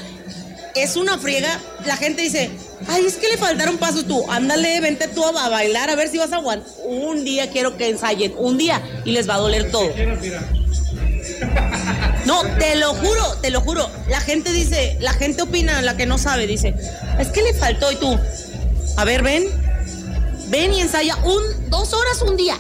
Es 0.76 0.96
una 0.96 1.18
friega. 1.18 1.60
La 1.86 1.98
gente 1.98 2.22
dice, 2.22 2.50
ay, 2.88 3.06
es 3.06 3.16
que 3.16 3.28
le 3.28 3.38
faltaron 3.38 3.78
pasos 3.78 4.06
tú. 4.06 4.26
Ándale, 4.30 4.80
vente 4.80 5.08
tú 5.08 5.24
a 5.26 5.50
bailar 5.50 5.90
a 5.90 5.96
ver 5.96 6.08
si 6.08 6.18
vas 6.18 6.32
a 6.32 6.38
aguantar. 6.38 6.68
Un 6.86 7.24
día 7.24 7.50
quiero 7.52 7.78
que 7.78 7.90
ensayen. 7.90 8.34
Un 8.38 8.58
día. 8.58 8.82
Y 9.06 9.12
les 9.12 9.30
va 9.30 9.36
a 9.36 9.40
doler 9.40 9.70
todo. 9.70 9.92
No, 12.26 12.42
te 12.58 12.76
lo 12.76 12.94
juro, 12.94 13.38
te 13.42 13.50
lo 13.50 13.62
juro. 13.62 13.90
La 14.10 14.22
gente 14.22 14.52
dice, 14.52 14.98
la 15.00 15.14
gente 15.14 15.42
opina, 15.42 15.82
la 15.82 15.98
que 15.98 16.06
no 16.06 16.18
sabe, 16.18 16.48
dice, 16.48 16.74
es 17.20 17.28
que 17.30 17.42
le 17.42 17.54
faltó 17.54 17.92
y 17.92 17.96
tú. 17.98 18.18
A 18.98 19.06
ver, 19.06 19.24
ven, 19.24 19.44
ven 20.48 20.74
y 20.74 20.82
ensaya 20.82 21.18
un, 21.18 21.70
dos 21.70 21.94
horas 21.94 22.22
un 22.22 22.38
día. 22.38 22.58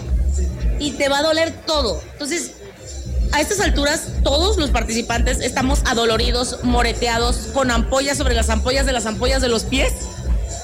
Y 0.79 0.91
te 0.91 1.07
va 1.07 1.19
a 1.19 1.21
doler 1.23 1.53
todo. 1.65 2.01
Entonces, 2.13 2.51
a 3.31 3.41
estas 3.41 3.61
alturas, 3.61 4.07
todos 4.23 4.57
los 4.57 4.71
participantes 4.71 5.39
estamos 5.39 5.81
adoloridos, 5.85 6.59
moreteados, 6.63 7.49
con 7.53 7.71
ampollas 7.71 8.17
sobre 8.17 8.35
las 8.35 8.49
ampollas 8.49 8.85
de 8.85 8.91
las 8.91 9.05
ampollas 9.05 9.41
de 9.41 9.49
los 9.49 9.63
pies. 9.63 9.93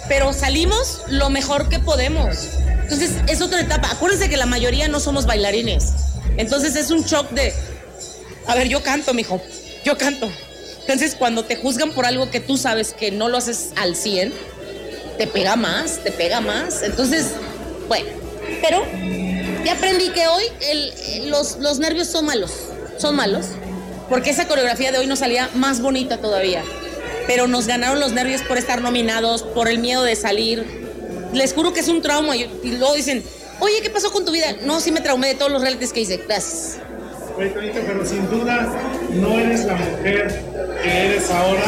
Pero 0.07 0.33
salimos 0.33 1.01
lo 1.07 1.29
mejor 1.29 1.69
que 1.69 1.79
podemos. 1.79 2.49
Entonces, 2.81 3.11
es 3.27 3.41
otra 3.41 3.61
etapa. 3.61 3.91
Acuérdense 3.91 4.29
que 4.29 4.37
la 4.37 4.45
mayoría 4.45 4.87
no 4.87 4.99
somos 4.99 5.25
bailarines. 5.25 5.93
Entonces, 6.37 6.75
es 6.75 6.89
un 6.89 7.03
shock 7.03 7.29
de, 7.31 7.53
a 8.49 8.55
ver, 8.55 8.67
yo 8.67 8.81
canto, 8.83 9.13
mijo. 9.13 9.41
Yo 9.85 9.97
canto. 9.97 10.29
Entonces, 10.81 11.15
cuando 11.15 11.45
te 11.45 11.55
juzgan 11.55 11.91
por 11.91 12.05
algo 12.05 12.29
que 12.31 12.39
tú 12.39 12.57
sabes 12.57 12.93
que 12.93 13.11
no 13.11 13.29
lo 13.29 13.37
haces 13.37 13.69
al 13.75 13.95
100, 13.95 14.33
te 15.17 15.27
pega 15.27 15.55
más, 15.55 16.03
te 16.03 16.11
pega 16.11 16.41
más. 16.41 16.81
Entonces, 16.81 17.27
bueno, 17.87 18.07
pero 18.61 18.83
ya 19.63 19.73
aprendí 19.73 20.09
que 20.09 20.27
hoy 20.27 20.43
el- 20.61 21.29
los, 21.29 21.57
los 21.57 21.79
nervios 21.79 22.07
son 22.07 22.25
malos. 22.25 22.51
Son 22.97 23.15
malos. 23.15 23.45
Porque 24.09 24.31
esa 24.31 24.47
coreografía 24.47 24.91
de 24.91 24.97
hoy 24.97 25.05
nos 25.07 25.19
salía 25.19 25.49
más 25.53 25.81
bonita 25.81 26.17
todavía. 26.17 26.63
Pero 27.27 27.47
nos 27.47 27.67
ganaron 27.67 27.99
los 27.99 28.11
nervios 28.13 28.41
por 28.41 28.57
estar 28.57 28.81
nominados, 28.81 29.43
por 29.43 29.67
el 29.67 29.77
miedo 29.77 30.03
de 30.03 30.15
salir. 30.15 30.65
Les 31.33 31.53
juro 31.53 31.73
que 31.73 31.81
es 31.81 31.87
un 31.87 32.01
trauma. 32.01 32.35
Y 32.35 32.47
luego 32.63 32.95
dicen, 32.95 33.23
oye, 33.59 33.81
¿qué 33.83 33.91
pasó 33.91 34.11
con 34.11 34.25
tu 34.25 34.31
vida? 34.31 34.55
No, 34.63 34.79
sí 34.81 34.91
me 34.91 35.01
traumé 35.01 35.27
de 35.27 35.35
todos 35.35 35.51
los 35.51 35.61
realities 35.61 35.93
que 35.93 36.01
hice. 36.01 36.17
Gracias. 36.17 36.77
Pero 37.39 38.05
sin 38.05 38.29
duda 38.29 38.67
no 39.13 39.39
eres 39.39 39.63
la 39.63 39.75
mujer 39.75 40.43
que 40.83 41.05
eres 41.05 41.29
ahora 41.31 41.63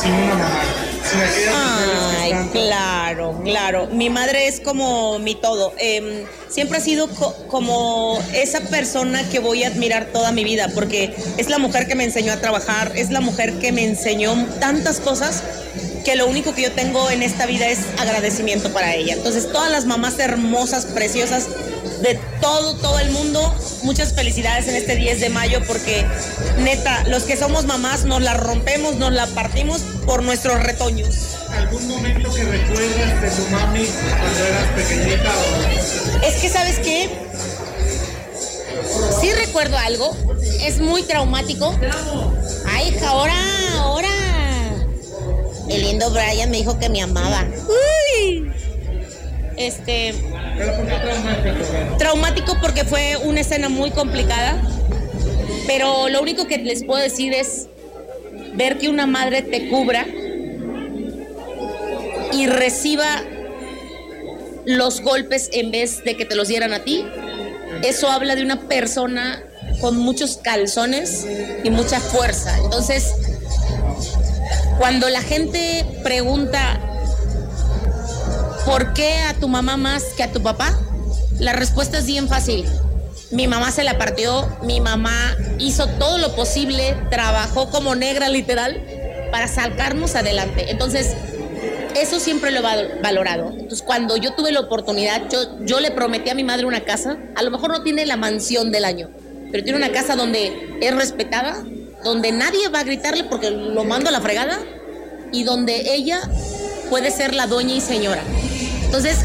sin 0.00 0.12
una 0.12 0.34
mamá. 0.34 0.62
Sin 1.08 1.20
aquellas 1.20 1.54
mujeres 1.54 2.28
que 2.28 2.34
Ay, 2.34 2.48
claro, 2.52 3.40
claro. 3.44 3.86
Mi 3.92 4.10
madre 4.10 4.48
es 4.48 4.58
como 4.60 5.18
mi 5.20 5.36
todo. 5.36 5.72
Em, 5.78 6.24
siempre 6.48 6.78
ha 6.78 6.80
sido 6.80 7.08
co- 7.08 7.34
como 7.46 8.18
esa 8.34 8.60
persona 8.62 9.22
que 9.30 9.38
voy 9.38 9.62
a 9.62 9.68
admirar 9.68 10.06
toda 10.06 10.32
mi 10.32 10.42
vida, 10.42 10.68
porque 10.74 11.14
es 11.36 11.48
la 11.48 11.58
mujer 11.58 11.86
que 11.86 11.94
me 11.94 12.02
enseñó 12.04 12.32
a 12.32 12.36
trabajar, 12.38 12.90
es 12.96 13.10
la 13.10 13.20
mujer 13.20 13.54
que 13.60 13.70
me 13.70 13.84
enseñó 13.84 14.34
tantas 14.58 14.98
cosas 14.98 15.42
que 16.04 16.16
lo 16.16 16.26
único 16.26 16.52
que 16.54 16.62
yo 16.62 16.72
tengo 16.72 17.08
en 17.10 17.22
esta 17.22 17.46
vida 17.46 17.68
es 17.68 17.78
agradecimiento 17.98 18.70
para 18.72 18.94
ella. 18.94 19.14
Entonces, 19.14 19.50
todas 19.52 19.70
las 19.70 19.86
mamás 19.86 20.18
hermosas, 20.18 20.84
preciosas 20.86 21.46
de 22.02 22.18
todo, 22.40 22.76
todo 22.76 22.98
el 23.00 23.10
mundo, 23.10 23.54
muchas 23.82 24.14
felicidades 24.14 24.68
en 24.68 24.76
este 24.76 24.96
10 24.96 25.20
de 25.20 25.28
mayo, 25.30 25.60
porque 25.66 26.06
neta, 26.58 27.04
los 27.08 27.24
que 27.24 27.36
somos 27.36 27.64
mamás 27.66 28.04
nos 28.04 28.22
la 28.22 28.34
rompemos, 28.34 28.96
nos 28.96 29.12
la 29.12 29.26
partimos 29.26 29.80
por 30.06 30.22
nuestros 30.22 30.62
retoños. 30.62 31.36
¿Algún 31.50 31.88
momento 31.88 32.32
que 32.32 32.44
recuerdas 32.44 33.20
de 33.22 33.30
tu 33.30 33.50
mami 33.50 33.84
cuando 33.84 34.44
eras 34.44 34.68
pequeñita 34.76 35.30
o 35.30 36.26
Es 36.26 36.34
que, 36.36 36.48
¿sabes 36.48 36.78
qué? 36.78 37.08
Sí 39.20 39.32
recuerdo 39.32 39.76
algo, 39.78 40.16
es 40.62 40.80
muy 40.80 41.02
traumático. 41.02 41.74
Ay, 42.66 42.88
hija, 42.88 43.08
ahora, 43.08 43.34
ahora. 43.78 44.08
El 45.68 45.82
lindo 45.82 46.10
Brian 46.10 46.50
me 46.50 46.58
dijo 46.58 46.78
que 46.78 46.88
me 46.88 47.02
amaba. 47.02 47.46
Uy. 47.68 48.50
Este. 49.56 50.14
Traumático 51.98 52.56
porque 52.60 52.84
fue 52.84 53.16
una 53.24 53.40
escena 53.40 53.68
muy 53.68 53.90
complicada. 53.90 54.60
Pero 55.66 56.08
lo 56.08 56.22
único 56.22 56.46
que 56.46 56.58
les 56.58 56.84
puedo 56.84 57.02
decir 57.02 57.34
es 57.34 57.66
ver 58.54 58.78
que 58.78 58.88
una 58.88 59.06
madre 59.06 59.42
te 59.42 59.68
cubra 59.68 60.06
y 62.32 62.46
reciba 62.46 63.22
los 64.64 65.00
golpes 65.00 65.50
en 65.52 65.70
vez 65.70 66.04
de 66.04 66.16
que 66.16 66.24
te 66.24 66.34
los 66.34 66.48
dieran 66.48 66.72
a 66.72 66.84
ti. 66.84 67.04
Eso 67.82 68.10
habla 68.10 68.34
de 68.34 68.42
una 68.42 68.68
persona 68.68 69.42
con 69.80 69.96
muchos 69.96 70.38
calzones 70.38 71.26
y 71.62 71.70
mucha 71.70 72.00
fuerza. 72.00 72.56
Entonces, 72.62 73.12
cuando 74.78 75.08
la 75.08 75.20
gente 75.22 75.84
pregunta 76.02 76.80
¿por 78.68 78.92
qué 78.92 79.14
a 79.14 79.32
tu 79.32 79.48
mamá 79.48 79.78
más 79.78 80.04
que 80.14 80.22
a 80.22 80.30
tu 80.30 80.42
papá? 80.42 80.78
La 81.38 81.54
respuesta 81.54 81.96
es 81.98 82.04
bien 82.04 82.28
fácil. 82.28 82.66
Mi 83.30 83.46
mamá 83.46 83.70
se 83.72 83.82
la 83.82 83.96
partió, 83.96 84.46
mi 84.62 84.80
mamá 84.82 85.34
hizo 85.58 85.86
todo 85.98 86.18
lo 86.18 86.36
posible, 86.36 86.94
trabajó 87.10 87.70
como 87.70 87.94
negra 87.94 88.28
literal 88.28 88.78
para 89.32 89.48
sacarnos 89.48 90.16
adelante. 90.16 90.70
Entonces, 90.70 91.14
eso 91.96 92.20
siempre 92.20 92.50
lo 92.50 92.58
he 92.58 92.62
val- 92.62 92.98
valorado. 93.02 93.48
Entonces, 93.52 93.80
cuando 93.82 94.18
yo 94.18 94.34
tuve 94.34 94.52
la 94.52 94.60
oportunidad, 94.60 95.22
yo, 95.30 95.64
yo 95.64 95.80
le 95.80 95.90
prometí 95.90 96.28
a 96.28 96.34
mi 96.34 96.44
madre 96.44 96.66
una 96.66 96.84
casa. 96.84 97.16
A 97.36 97.42
lo 97.42 97.50
mejor 97.50 97.70
no 97.70 97.82
tiene 97.82 98.04
la 98.04 98.16
mansión 98.16 98.70
del 98.70 98.84
año, 98.84 99.08
pero 99.50 99.64
tiene 99.64 99.78
una 99.78 99.92
casa 99.92 100.14
donde 100.14 100.76
es 100.82 100.94
respetada, 100.94 101.64
donde 102.04 102.32
nadie 102.32 102.68
va 102.68 102.80
a 102.80 102.84
gritarle 102.84 103.24
porque 103.24 103.50
lo 103.50 103.84
mando 103.84 104.10
a 104.10 104.12
la 104.12 104.20
fregada 104.20 104.58
y 105.32 105.44
donde 105.44 105.94
ella 105.94 106.20
puede 106.90 107.10
ser 107.10 107.34
la 107.34 107.46
dueña 107.46 107.74
y 107.74 107.80
señora. 107.80 108.22
Entonces, 108.88 109.18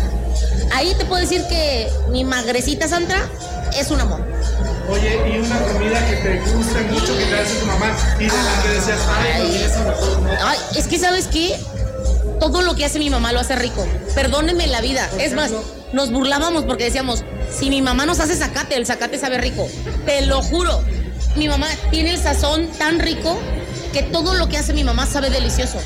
ahí 0.74 0.94
te 0.98 1.06
puedo 1.06 1.22
decir 1.22 1.42
que 1.48 1.90
mi 2.10 2.26
magrecita 2.26 2.86
Sandra 2.86 3.30
es 3.80 3.92
un 3.92 4.02
amor. 4.02 4.20
Oye, 4.90 5.18
y 5.34 5.40
una 5.40 5.58
comida 5.62 6.06
que 6.06 6.18
te 6.18 6.40
guste 6.52 6.82
mucho 6.92 7.18
que 7.18 7.26
te 7.26 7.40
hace 7.40 7.56
tu 7.62 7.66
mamá 7.66 7.96
y 8.20 8.24
de 8.24 8.28
la 8.28 8.62
que 8.62 8.70
decías, 8.70 9.00
ay, 9.08 9.64
eso 9.64 9.80
mejor 9.86 10.22
no. 10.22 10.32
Ay, 10.46 10.58
es 10.76 10.88
que 10.88 11.00
sabes 11.00 11.28
qué, 11.28 11.58
todo 12.42 12.62
lo 12.62 12.76
que 12.76 12.84
hace 12.84 13.00
mi 13.00 13.10
mamá 13.10 13.32
lo 13.32 13.40
hace 13.40 13.56
rico. 13.56 13.88
Perdónenme 14.14 14.68
la 14.68 14.82
vida. 14.82 15.10
Es 15.18 15.32
más, 15.32 15.52
nos 15.94 16.12
burlábamos 16.12 16.66
porque 16.66 16.84
decíamos, 16.84 17.24
si 17.58 17.70
mi 17.70 17.82
mamá 17.82 18.06
nos 18.06 18.20
hace 18.20 18.36
zacate, 18.36 18.76
el 18.76 18.86
zacate 18.86 19.18
sabe 19.18 19.38
rico. 19.38 19.66
Te 20.06 20.26
lo 20.26 20.42
juro. 20.42 20.84
Mi 21.38 21.48
mamá 21.48 21.68
tiene 21.90 22.12
el 22.12 22.22
sazón 22.22 22.68
tan 22.78 23.00
rico 23.00 23.40
que 23.94 24.04
todo 24.04 24.34
lo 24.34 24.50
que 24.50 24.58
hace 24.58 24.74
mi 24.74 24.84
mamá 24.84 25.06
sabe 25.06 25.30
delicioso. 25.30 25.80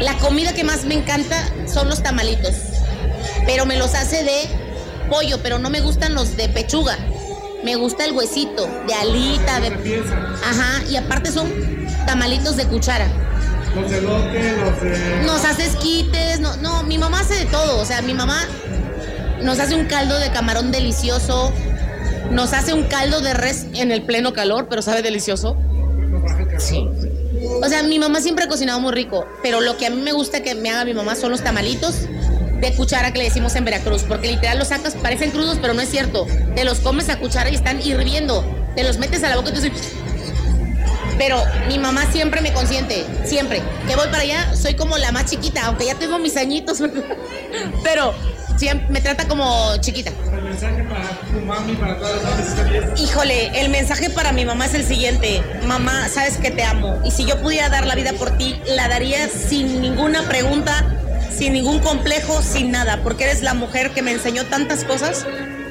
La 0.00 0.16
comida 0.18 0.52
que 0.52 0.62
más 0.62 0.84
me 0.84 0.94
encanta 0.94 1.36
son 1.66 1.88
los 1.88 2.00
tamalitos. 2.00 2.54
Pero 3.46 3.66
me 3.66 3.76
los 3.76 3.94
hace 3.94 4.24
de 4.24 4.48
pollo, 5.08 5.38
pero 5.42 5.58
no 5.58 5.70
me 5.70 5.80
gustan 5.80 6.14
los 6.14 6.36
de 6.36 6.48
pechuga. 6.48 6.96
Me 7.64 7.76
gusta 7.76 8.04
el 8.04 8.12
huesito, 8.12 8.68
de 8.86 8.94
alita, 8.94 9.60
de... 9.60 9.68
Ajá, 10.44 10.82
y 10.90 10.96
aparte 10.96 11.30
son 11.30 11.48
tamalitos 12.06 12.56
de 12.56 12.66
cuchara. 12.66 13.08
Los 13.74 13.90
los 14.02 14.32
de... 14.82 15.22
Nos 15.24 15.44
hace 15.44 15.66
esquites, 15.66 16.40
no, 16.40 16.56
no, 16.56 16.82
mi 16.82 16.98
mamá 16.98 17.20
hace 17.20 17.34
de 17.34 17.44
todo. 17.46 17.78
O 17.78 17.84
sea, 17.84 18.02
mi 18.02 18.14
mamá 18.14 18.44
nos 19.42 19.60
hace 19.60 19.74
un 19.74 19.86
caldo 19.86 20.18
de 20.18 20.30
camarón 20.32 20.72
delicioso, 20.72 21.52
nos 22.30 22.52
hace 22.52 22.72
un 22.72 22.84
caldo 22.84 23.20
de 23.20 23.34
res 23.34 23.66
en 23.74 23.92
el 23.92 24.02
pleno 24.02 24.32
calor, 24.32 24.66
pero 24.68 24.82
sabe 24.82 25.02
delicioso. 25.02 25.56
Sí. 26.58 26.88
O 27.62 27.68
sea, 27.68 27.82
mi 27.82 27.98
mamá 27.98 28.20
siempre 28.20 28.44
ha 28.44 28.48
cocinado 28.48 28.80
muy 28.80 28.92
rico, 28.92 29.26
pero 29.42 29.60
lo 29.60 29.76
que 29.76 29.86
a 29.86 29.90
mí 29.90 30.00
me 30.00 30.12
gusta 30.12 30.42
que 30.42 30.54
me 30.54 30.70
haga 30.70 30.84
mi 30.84 30.94
mamá 30.94 31.14
son 31.14 31.30
los 31.30 31.42
tamalitos 31.42 31.94
de 32.62 32.72
cuchara 32.74 33.12
que 33.12 33.18
le 33.18 33.24
decimos 33.24 33.56
en 33.56 33.64
Veracruz, 33.64 34.04
porque 34.04 34.28
literal 34.28 34.56
los 34.58 34.68
sacas, 34.68 34.94
parecen 34.94 35.32
crudos, 35.32 35.58
pero 35.60 35.74
no 35.74 35.82
es 35.82 35.90
cierto. 35.90 36.26
Te 36.54 36.64
los 36.64 36.78
comes 36.78 37.08
a 37.08 37.18
cuchara 37.18 37.50
y 37.50 37.56
están 37.56 37.82
hirviendo. 37.82 38.44
Te 38.76 38.84
los 38.84 38.98
metes 38.98 39.22
a 39.24 39.28
la 39.28 39.36
boca 39.36 39.50
y 39.50 39.52
tú 39.52 39.60
dices... 39.60 39.92
Pero 41.18 41.42
mi 41.68 41.78
mamá 41.78 42.10
siempre 42.10 42.40
me 42.40 42.52
consiente, 42.52 43.04
siempre. 43.24 43.62
Que 43.86 43.96
voy 43.96 44.06
para 44.06 44.20
allá, 44.20 44.54
soy 44.56 44.74
como 44.74 44.96
la 44.96 45.12
más 45.12 45.26
chiquita, 45.26 45.66
aunque 45.66 45.84
ya 45.86 45.96
tengo 45.96 46.18
mis 46.18 46.36
añitos, 46.36 46.78
pero 47.84 48.14
siempre 48.56 48.88
me 48.88 49.00
trata 49.00 49.28
como 49.28 49.76
chiquita. 49.78 50.10
El 50.32 50.42
mensaje 50.42 50.82
para 50.84 51.10
tu 51.10 51.40
mami, 51.44 51.74
para 51.74 51.98
todas 51.98 52.22
las. 52.22 53.00
Híjole, 53.00 53.60
el 53.60 53.68
mensaje 53.70 54.08
para 54.08 54.32
mi 54.32 54.44
mamá 54.44 54.66
es 54.66 54.74
el 54.74 54.84
siguiente. 54.84 55.42
Mamá, 55.66 56.08
sabes 56.08 56.38
que 56.38 56.50
te 56.50 56.62
amo. 56.62 57.00
Y 57.04 57.10
si 57.10 57.26
yo 57.26 57.40
pudiera 57.42 57.68
dar 57.68 57.86
la 57.86 57.94
vida 57.94 58.12
por 58.14 58.36
ti, 58.38 58.60
la 58.66 58.88
daría 58.88 59.28
sin 59.28 59.80
ninguna 59.80 60.22
pregunta, 60.28 61.01
sin 61.42 61.54
ningún 61.54 61.80
complejo, 61.80 62.40
sin 62.40 62.70
nada. 62.70 63.02
Porque 63.02 63.24
eres 63.24 63.42
la 63.42 63.52
mujer 63.52 63.90
que 63.90 64.00
me 64.00 64.12
enseñó 64.12 64.44
tantas 64.44 64.84
cosas 64.84 65.26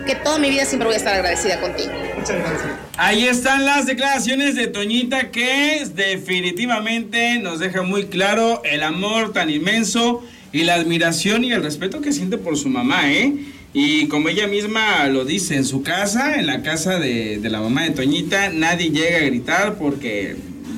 que 0.05 0.15
toda 0.15 0.37
mi 0.37 0.49
vida 0.49 0.65
siempre 0.65 0.87
voy 0.87 0.95
a 0.95 0.97
estar 0.97 1.13
agradecida 1.13 1.61
contigo. 1.61 1.91
Muchas 2.17 2.39
gracias. 2.39 2.73
Ahí 2.97 3.25
están 3.25 3.65
las 3.65 3.85
declaraciones 3.85 4.55
de 4.55 4.67
Toñita 4.67 5.31
que 5.31 5.87
definitivamente 5.95 7.39
nos 7.39 7.59
deja 7.59 7.83
muy 7.83 8.07
claro 8.07 8.61
el 8.65 8.83
amor 8.83 9.31
tan 9.31 9.49
inmenso 9.49 10.21
y 10.51 10.63
la 10.63 10.73
admiración 10.73 11.45
y 11.45 11.53
el 11.53 11.63
respeto 11.63 12.01
que 12.01 12.11
siente 12.11 12.37
por 12.37 12.57
su 12.57 12.67
mamá, 12.67 13.09
¿eh? 13.09 13.33
Y 13.73 14.09
como 14.09 14.27
ella 14.27 14.47
misma 14.47 15.07
lo 15.07 15.23
dice, 15.23 15.55
en 15.55 15.63
su 15.63 15.83
casa, 15.83 16.35
en 16.35 16.47
la 16.47 16.63
casa 16.63 16.99
de, 16.99 17.37
de 17.37 17.49
la 17.49 17.61
mamá 17.61 17.83
de 17.83 17.91
Toñita, 17.91 18.49
nadie 18.49 18.89
llega 18.89 19.19
a 19.19 19.21
gritar 19.21 19.75
porque, 19.75 20.35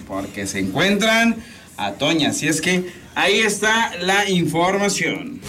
porque 0.08 0.46
se 0.46 0.60
encuentran 0.60 1.38
a 1.78 1.94
Toña. 1.94 2.30
Así 2.30 2.48
es 2.48 2.62
que 2.62 3.02
ahí 3.16 3.40
está 3.40 3.92
la 4.02 4.30
información. 4.30 5.40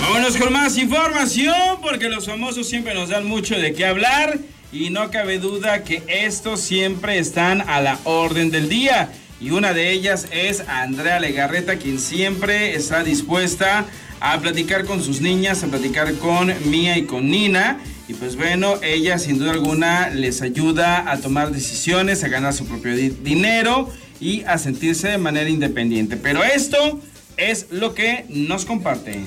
Vámonos 0.00 0.36
con 0.36 0.52
más 0.52 0.76
información 0.76 1.78
porque 1.80 2.08
los 2.08 2.26
famosos 2.26 2.68
siempre 2.68 2.94
nos 2.94 3.08
dan 3.08 3.24
mucho 3.26 3.56
de 3.56 3.72
qué 3.72 3.86
hablar 3.86 4.38
y 4.72 4.90
no 4.90 5.10
cabe 5.10 5.38
duda 5.38 5.84
que 5.84 6.02
estos 6.08 6.60
siempre 6.60 7.18
están 7.18 7.62
a 7.68 7.80
la 7.80 7.98
orden 8.04 8.50
del 8.50 8.68
día. 8.68 9.10
Y 9.40 9.50
una 9.50 9.72
de 9.72 9.90
ellas 9.90 10.26
es 10.30 10.62
Andrea 10.68 11.18
Legarreta, 11.18 11.76
quien 11.76 11.98
siempre 11.98 12.74
está 12.76 13.02
dispuesta 13.02 13.86
a 14.20 14.38
platicar 14.38 14.84
con 14.84 15.02
sus 15.02 15.20
niñas, 15.20 15.64
a 15.64 15.66
platicar 15.66 16.14
con 16.14 16.52
Mía 16.70 16.96
y 16.96 17.06
con 17.06 17.28
Nina. 17.28 17.78
Y 18.08 18.14
pues 18.14 18.36
bueno, 18.36 18.74
ella 18.82 19.18
sin 19.18 19.38
duda 19.38 19.52
alguna 19.52 20.10
les 20.10 20.42
ayuda 20.42 21.10
a 21.10 21.18
tomar 21.18 21.50
decisiones, 21.50 22.22
a 22.22 22.28
ganar 22.28 22.52
su 22.52 22.66
propio 22.66 22.94
di- 22.94 23.10
dinero 23.22 23.90
y 24.22 24.44
a 24.44 24.56
sentirse 24.56 25.08
de 25.08 25.18
manera 25.18 25.50
independiente. 25.50 26.16
Pero 26.16 26.44
esto 26.44 27.00
es 27.36 27.66
lo 27.70 27.94
que 27.94 28.24
nos 28.28 28.64
comparte. 28.64 29.18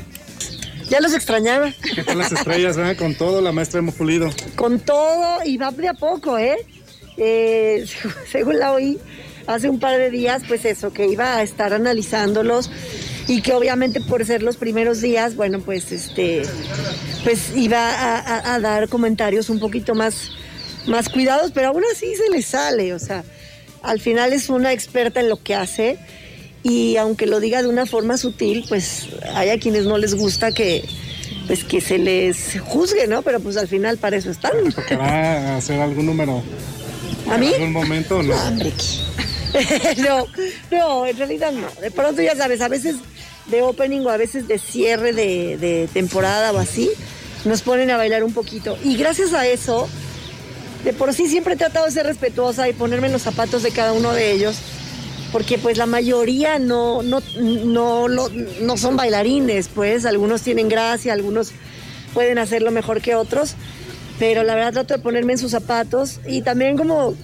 Ya 0.90 1.00
los 1.02 1.14
extrañaba. 1.14 1.74
¿Qué 1.96 2.04
tal 2.04 2.18
las 2.20 2.32
estrellas, 2.32 2.78
verdad? 2.78 2.96
Con 2.96 3.16
todo, 3.16 3.42
la 3.42 3.52
maestra 3.52 3.80
hemos 3.80 3.96
pulido. 3.96 4.30
Con 4.56 4.80
todo 4.80 5.40
y 5.44 5.58
va 5.58 5.72
de 5.72 5.90
a 5.90 5.94
poco, 5.96 6.38
¿eh? 6.38 6.56
Eh, 7.18 7.86
según 8.32 8.58
la 8.60 8.72
oí 8.72 8.98
hace 9.48 9.68
un 9.70 9.80
par 9.80 9.98
de 9.98 10.10
días, 10.12 10.44
pues 10.48 10.64
eso, 10.66 10.94
que 10.94 11.08
iba 11.08 11.36
a 11.38 11.44
estar 11.44 11.74
analizándolos 11.74 12.72
y 13.28 13.42
que 13.42 13.54
obviamente 13.54 14.00
por 14.02 14.24
ser 14.26 14.44
los 14.44 14.58
primeros 14.58 15.02
días, 15.02 15.36
bueno, 15.36 15.60
pues 15.60 15.92
este, 15.92 16.44
pues 17.24 17.56
iba 17.56 17.80
a, 17.90 18.20
a- 18.20 18.56
a 18.56 18.60
dar 18.60 18.88
comentarios 18.88 19.50
un 19.50 19.60
poquito 19.60 19.94
más, 19.96 20.32
más 20.88 21.10
cuidados, 21.10 21.52
pero 21.52 21.70
aún 21.70 21.84
así 21.92 22.16
se 22.16 22.30
le 22.30 22.42
sale, 22.44 22.94
o 22.94 23.00
sea, 23.00 23.24
al 23.86 24.00
final 24.00 24.34
es 24.34 24.50
una 24.50 24.74
experta 24.74 25.20
en 25.20 25.30
lo 25.30 25.42
que 25.42 25.56
hace 25.56 25.98
y 26.64 26.98
aunque 26.98 27.28
lo 27.28 27.40
diga 27.40 27.62
de 27.62 27.68
una 27.68 27.86
forma 27.86 28.18
sutil, 28.18 28.66
pues 28.68 29.08
hay 29.34 29.50
a 29.50 29.60
quienes 29.60 29.86
no 29.86 29.98
les 29.98 30.16
gusta 30.16 30.52
que 30.52 30.84
pues 31.48 31.64
que 31.64 31.80
se 31.80 32.00
les 32.00 32.60
juzgue, 32.60 33.06
¿no? 33.06 33.22
Pero 33.22 33.40
pues 33.40 33.56
al 33.58 33.68
final 33.68 33.98
para 33.98 34.18
eso 34.18 34.32
están. 34.32 34.52
¿Tocará 34.74 35.58
hacer 35.58 35.80
algún 35.80 36.08
número? 36.08 36.42
¿A 37.30 37.38
mí? 37.38 37.48
¿En 37.48 37.54
algún 37.54 37.74
momento 37.74 38.24
no? 38.24 38.36
Hombre, 38.36 38.74
¿qué? 38.76 40.02
no, 40.02 40.26
no, 40.72 41.06
en 41.06 41.18
realidad 41.18 41.52
no. 41.52 41.68
De 41.82 41.92
pronto 41.92 42.22
ya 42.22 42.36
sabes, 42.36 42.62
a 42.62 42.68
veces 42.68 42.96
de 43.48 43.62
opening 43.62 44.02
o 44.02 44.10
a 44.10 44.18
veces 44.18 44.48
de 44.48 44.58
cierre 44.58 45.14
de, 45.14 45.58
de 45.58 45.88
temporada 45.94 46.52
o 46.52 46.58
así, 46.58 46.90
nos 47.46 47.62
ponen 47.62 47.92
a 47.92 47.98
bailar 47.98 48.24
un 48.24 48.34
poquito. 48.34 48.78
Y 48.84 48.98
gracias 48.98 49.34
a 49.34 49.46
eso, 49.46 49.88
de 50.86 50.94
por 50.94 51.14
sí 51.14 51.28
siempre 51.28 51.56
he 51.56 51.58
tratado 51.58 51.86
de 51.86 51.92
ser 51.92 52.06
respetuosa 52.06 52.70
y 52.70 52.74
ponerme 52.74 53.08
en 53.08 53.14
los 53.14 53.24
zapatos 53.24 53.64
de 53.64 53.72
cada 53.72 53.92
uno 53.92 54.14
de 54.14 54.32
ellos, 54.32 54.56
porque 55.34 55.58
pues 55.58 55.78
la 55.78 55.86
mayoría 55.88 56.60
no, 56.60 57.02
no, 57.04 57.22
no, 57.42 58.08
lo- 58.08 58.30
no 58.62 58.78
son 58.78 58.96
bailarines, 58.96 59.68
pues 59.68 60.06
algunos 60.06 60.42
tienen 60.44 60.70
gracia, 60.70 61.12
algunos 61.12 61.52
pueden 62.14 62.38
hacerlo 62.38 62.72
mejor 62.72 63.02
que 63.02 63.16
otros, 63.16 63.56
pero 64.20 64.44
la 64.44 64.56
verdad 64.56 64.72
trato 64.74 64.94
de 64.94 65.00
ponerme 65.04 65.34
en 65.34 65.40
sus 65.40 65.52
zapatos 65.52 66.22
y 66.26 66.42
también 66.44 66.78
como 66.78 67.16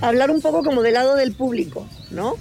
hablar 0.00 0.30
un 0.30 0.40
poco 0.40 0.62
como 0.62 0.82
del 0.82 0.94
lado 0.94 1.16
del 1.16 1.32
público, 1.32 1.88
¿no? 2.10 2.36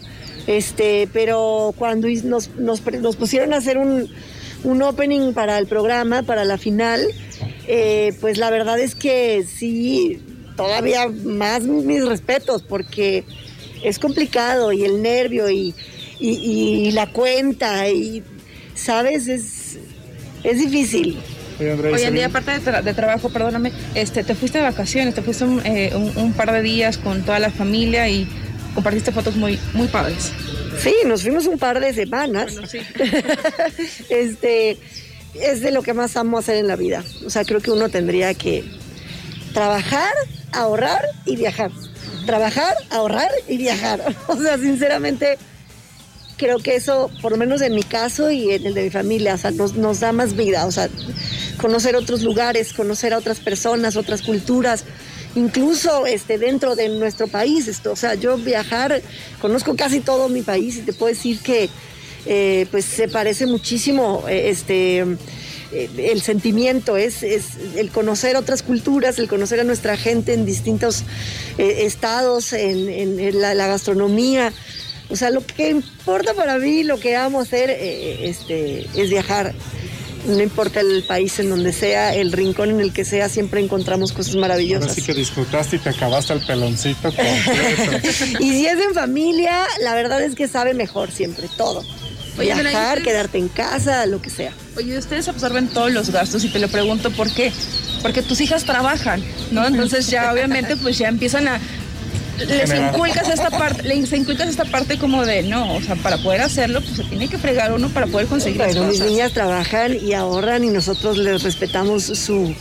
Este, 0.45 1.09
pero 1.11 1.73
cuando 1.77 2.07
nos, 2.25 2.49
nos, 2.49 2.81
nos 2.85 3.15
pusieron 3.15 3.53
a 3.53 3.57
hacer 3.57 3.77
un, 3.79 4.07
un 4.63 4.81
opening 4.83 5.33
para 5.33 5.57
el 5.57 5.65
programa, 5.65 6.21
para 6.21 6.45
la 6.45 6.59
final, 6.59 7.01
eh, 7.67 8.13
pues 8.21 8.37
la 8.37 8.51
verdad 8.51 8.77
es 8.77 8.93
que 8.93 9.43
sí, 9.51 10.21
todavía 10.55 11.07
más 11.23 11.63
mis 11.63 12.05
respetos, 12.05 12.63
porque 12.63 13.23
es 13.83 13.99
complicado 13.99 14.71
y 14.71 14.83
el 14.83 15.01
nervio 15.01 15.49
y, 15.49 15.73
y- 16.19 16.87
y 16.87 16.91
la 16.91 17.07
cuenta 17.11 17.89
y, 17.89 18.23
¿sabes? 18.73 19.27
Es, 19.27 19.77
es 20.43 20.59
difícil. 20.59 21.17
Oye, 21.59 21.71
Andrea, 21.71 21.91
¿y 21.91 21.93
Hoy 21.95 22.01
en 22.03 22.13
día, 22.15 22.25
aparte 22.27 22.51
de, 22.51 22.59
tra- 22.61 22.81
de 22.83 22.93
trabajo, 22.93 23.29
perdóname, 23.29 23.71
este, 23.93 24.23
te 24.23 24.35
fuiste 24.35 24.57
de 24.57 24.63
vacaciones, 24.65 25.13
te 25.15 25.21
fuiste 25.21 25.43
un, 25.45 25.61
eh, 25.65 25.91
un- 25.95 26.17
un 26.17 26.33
par 26.33 26.51
de 26.51 26.61
días 26.61 26.97
con 26.97 27.21
toda 27.23 27.39
la 27.39 27.49
familia 27.49 28.09
y 28.09 28.27
compartiste 28.73 29.11
fotos 29.11 29.35
muy, 29.37 29.57
muy 29.73 29.87
padres. 29.87 30.31
Sí, 30.81 30.93
nos 31.05 31.21
fuimos 31.21 31.45
un 31.47 31.57
par 31.57 31.79
de 31.79 31.93
semanas. 31.93 32.55
este 34.09 34.77
es 35.33 35.61
de 35.61 35.71
lo 35.71 35.81
que 35.81 35.93
más 35.93 36.15
amo 36.17 36.37
hacer 36.37 36.57
en 36.57 36.67
la 36.67 36.75
vida. 36.75 37.03
O 37.25 37.29
sea, 37.29 37.43
creo 37.45 37.61
que 37.61 37.71
uno 37.71 37.89
tendría 37.89 38.33
que 38.33 38.63
trabajar, 39.53 40.11
ahorrar 40.55 41.05
y 41.25 41.35
viajar. 41.35 41.71
Trabajar, 42.25 42.75
ahorrar 42.89 43.31
y 43.47 43.57
viajar. 43.57 44.01
O 44.27 44.35
sea, 44.37 44.57
sinceramente, 44.57 45.37
creo 46.37 46.59
que 46.59 46.75
eso, 46.75 47.09
por 47.21 47.31
lo 47.31 47.37
menos 47.37 47.61
en 47.61 47.75
mi 47.75 47.83
caso 47.83 48.31
y 48.31 48.51
en 48.51 48.65
el 48.65 48.73
de 48.73 48.83
mi 48.83 48.89
familia, 48.89 49.35
o 49.35 49.37
sea, 49.37 49.51
nos, 49.51 49.75
nos 49.75 49.99
da 49.99 50.11
más 50.11 50.35
vida. 50.35 50.65
O 50.65 50.71
sea, 50.71 50.89
conocer 51.61 51.95
otros 51.95 52.23
lugares, 52.23 52.73
conocer 52.73 53.13
a 53.13 53.17
otras 53.17 53.39
personas, 53.39 53.95
otras 53.95 54.21
culturas, 54.21 54.83
incluso 55.35 56.05
este, 56.05 56.37
dentro 56.37 56.75
de 56.75 56.89
nuestro 56.89 57.27
país. 57.27 57.67
Esto, 57.67 57.91
o 57.91 57.95
sea, 57.95 58.15
yo 58.15 58.37
viajar, 58.37 59.01
conozco 59.41 59.75
casi 59.75 59.99
todo 59.99 60.29
mi 60.29 60.41
país 60.41 60.77
y 60.77 60.81
te 60.81 60.93
puedo 60.93 61.13
decir 61.13 61.39
que 61.39 61.69
eh, 62.25 62.65
pues 62.71 62.85
se 62.85 63.07
parece 63.07 63.45
muchísimo 63.45 64.23
eh, 64.27 64.49
este, 64.49 65.05
el 65.71 66.21
sentimiento, 66.21 66.97
es, 66.97 67.23
es 67.23 67.45
el 67.75 67.89
conocer 67.91 68.35
otras 68.37 68.61
culturas, 68.63 69.19
el 69.19 69.27
conocer 69.27 69.59
a 69.59 69.63
nuestra 69.63 69.97
gente 69.97 70.33
en 70.33 70.45
distintos 70.45 71.03
eh, 71.57 71.79
estados, 71.85 72.53
en, 72.53 72.89
en- 72.89 73.19
en 73.19 73.41
la, 73.41 73.53
la 73.53 73.67
gastronomía. 73.67 74.53
O 75.09 75.15
sea, 75.15 75.29
lo 75.29 75.45
que 75.45 75.69
importa 75.69 76.33
para 76.33 76.57
mí, 76.57 76.83
lo 76.83 76.99
que 76.99 77.15
amo 77.15 77.39
hacer, 77.41 77.69
eh, 77.69 78.27
este, 78.29 78.87
es 78.95 79.09
viajar. 79.09 79.53
no 80.27 80.41
importa 80.41 80.79
el 80.79 81.03
país 81.03 81.37
en 81.37 81.49
donde 81.51 81.71
sea, 81.71 82.15
el 82.15 82.31
rincón 82.31 82.71
en 82.71 82.79
el 82.79 82.91
que 82.91 83.05
sea, 83.05 83.29
siempre 83.29 83.61
encontramos 83.61 84.11
cosas 84.11 84.35
maravillosas. 84.35 84.93
Así 84.93 85.03
que 85.03 85.13
disfrutaste 85.13 85.75
y 85.75 85.79
te 85.79 85.89
acabaste 85.89 86.33
el 86.33 86.43
peloncito 86.43 87.09
y 88.39 88.49
si 88.51 88.65
es 88.65 88.79
en 88.79 88.93
familia, 88.95 89.65
la 89.81 89.93
verdad 89.93 90.23
es 90.23 90.33
que 90.33 90.47
sabe 90.47 90.73
mejor 90.73 91.11
siempre, 91.11 91.47
todo. 91.57 91.83
Oye, 92.37 92.51
Adela, 92.51 92.69
¿y 92.69 92.73
Viajar, 92.73 93.01
quedarte 93.01 93.37
en 93.37 93.47
casa, 93.47 94.05
lo 94.05 94.21
que 94.21 94.29
sea. 94.29 94.51
Oye, 94.77 94.97
ustedes 94.97 95.27
absorben 95.27 95.67
todos 95.67 95.91
los 95.91 96.09
gastos 96.09 96.43
y 96.43 96.49
te 96.49 96.59
lo 96.59 96.67
pregunto 96.67 97.11
por 97.11 97.31
qué. 97.31 97.51
Porque 98.01 98.21
tus 98.21 98.41
hijas 98.41 98.65
trabajan, 98.65 99.23
¿no? 99.51 99.65
Entonces 99.65 100.07
ya 100.07 100.31
obviamente 100.31 100.75
pues 100.81 100.97
ya 100.97 101.07
empiezan 101.07 101.47
a 101.47 101.59
les 102.43 102.73
inculcas 102.73 103.29
esta 103.29 103.49
parte, 103.49 103.83
les 103.83 104.11
inculcas 104.11 104.49
esta 104.49 104.65
parte 104.65 104.97
como 104.97 105.25
de 105.25 105.43
no, 105.43 105.75
o 105.75 105.81
sea, 105.81 105.95
para 105.95 106.17
poder 106.17 106.41
hacerlo, 106.41 106.81
pues 106.81 106.97
se 106.97 107.03
tiene 107.05 107.29
que 107.29 107.37
fregar 107.37 107.71
uno 107.71 107.89
para 107.89 108.07
poder 108.07 108.27
conseguir 108.27 108.57
las 108.57 108.73
Pero 108.73 108.83
mis 108.83 108.99
cosas. 108.99 109.07
niñas 109.07 109.31
trabajan 109.31 109.97
y 110.01 110.13
ahorran 110.13 110.63
y 110.63 110.67
nosotros 110.67 111.17
les 111.17 111.43
respetamos 111.43 112.03
su, 112.03 112.53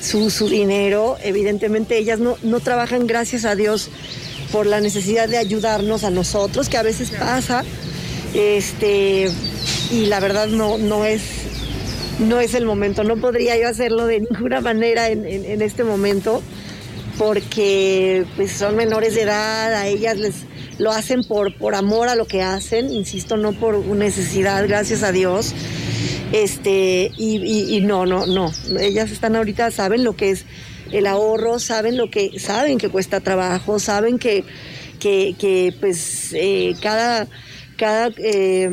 su, 0.00 0.30
su 0.30 0.48
dinero. 0.48 1.16
Evidentemente 1.22 1.96
ellas 1.96 2.18
no, 2.18 2.36
no 2.42 2.60
trabajan, 2.60 3.06
gracias 3.06 3.44
a 3.44 3.54
Dios, 3.54 3.90
por 4.50 4.66
la 4.66 4.80
necesidad 4.80 5.28
de 5.28 5.38
ayudarnos 5.38 6.02
a 6.02 6.10
nosotros, 6.10 6.68
que 6.68 6.76
a 6.76 6.82
veces 6.82 7.10
pasa. 7.10 7.64
Este, 8.34 9.28
y 9.90 10.06
la 10.06 10.20
verdad 10.20 10.46
no, 10.46 10.78
no 10.78 11.04
es 11.04 11.22
no 12.20 12.38
es 12.38 12.54
el 12.54 12.66
momento, 12.66 13.02
no 13.02 13.16
podría 13.16 13.58
yo 13.58 13.68
hacerlo 13.68 14.06
de 14.06 14.20
ninguna 14.20 14.60
manera 14.60 15.08
en, 15.08 15.62
este 15.62 15.84
momento 15.84 16.42
porque 17.18 18.24
pues 18.36 18.52
son 18.52 18.76
menores 18.76 19.14
de 19.14 19.22
edad, 19.22 19.74
a 19.74 19.88
ellas 19.88 20.16
les 20.16 20.34
lo 20.78 20.90
hacen 20.90 21.22
por, 21.24 21.54
por 21.56 21.74
amor 21.74 22.08
a 22.08 22.14
lo 22.14 22.26
que 22.26 22.42
hacen, 22.42 22.90
insisto, 22.90 23.36
no 23.36 23.52
por 23.52 23.84
necesidad, 23.84 24.66
gracias 24.66 25.02
a 25.02 25.12
Dios. 25.12 25.54
Este, 26.32 27.10
y, 27.18 27.80
no, 27.82 28.06
no, 28.06 28.24
no. 28.24 28.50
Ellas 28.78 29.10
están 29.10 29.36
ahorita, 29.36 29.70
saben 29.70 30.04
lo 30.04 30.16
que 30.16 30.30
es 30.30 30.46
el 30.90 31.06
ahorro, 31.06 31.58
saben 31.58 31.98
lo 31.98 32.10
que, 32.10 32.38
saben 32.38 32.78
que 32.78 32.88
cuesta 32.88 33.20
trabajo, 33.20 33.78
saben 33.78 34.18
que, 34.18 34.44
que, 34.98 35.34
que, 35.38 35.74
pues 35.78 36.30
eh, 36.32 36.74
cada, 36.80 37.28
cada 37.80 38.10
eh, 38.18 38.68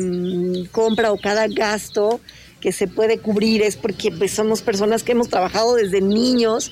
compra 0.70 1.12
o 1.12 1.16
cada 1.18 1.48
gasto 1.48 2.20
que 2.60 2.72
se 2.72 2.86
puede 2.88 3.18
cubrir 3.18 3.62
es 3.62 3.76
porque 3.76 4.10
pues 4.10 4.32
somos 4.32 4.60
personas 4.62 5.02
que 5.02 5.12
hemos 5.12 5.28
trabajado 5.28 5.76
desde 5.76 6.00
niños 6.02 6.70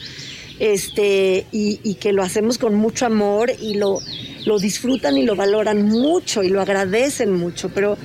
este 0.59 1.47
y, 1.53 1.81
y 1.83 1.95
que 1.95 2.13
lo 2.13 2.23
hacemos 2.23 2.59
con 2.59 2.75
mucho 2.75 3.07
amor 3.07 3.53
y 3.61 3.75
lo, 3.75 4.01
lo 4.47 4.59
disfrutan 4.59 5.17
y 5.17 5.23
lo 5.25 5.35
valoran 5.37 5.83
mucho 5.83 6.43
y 6.43 6.49
lo 6.49 6.61
agradecen 6.61 7.33
mucho, 7.33 7.69
pero 7.75 7.97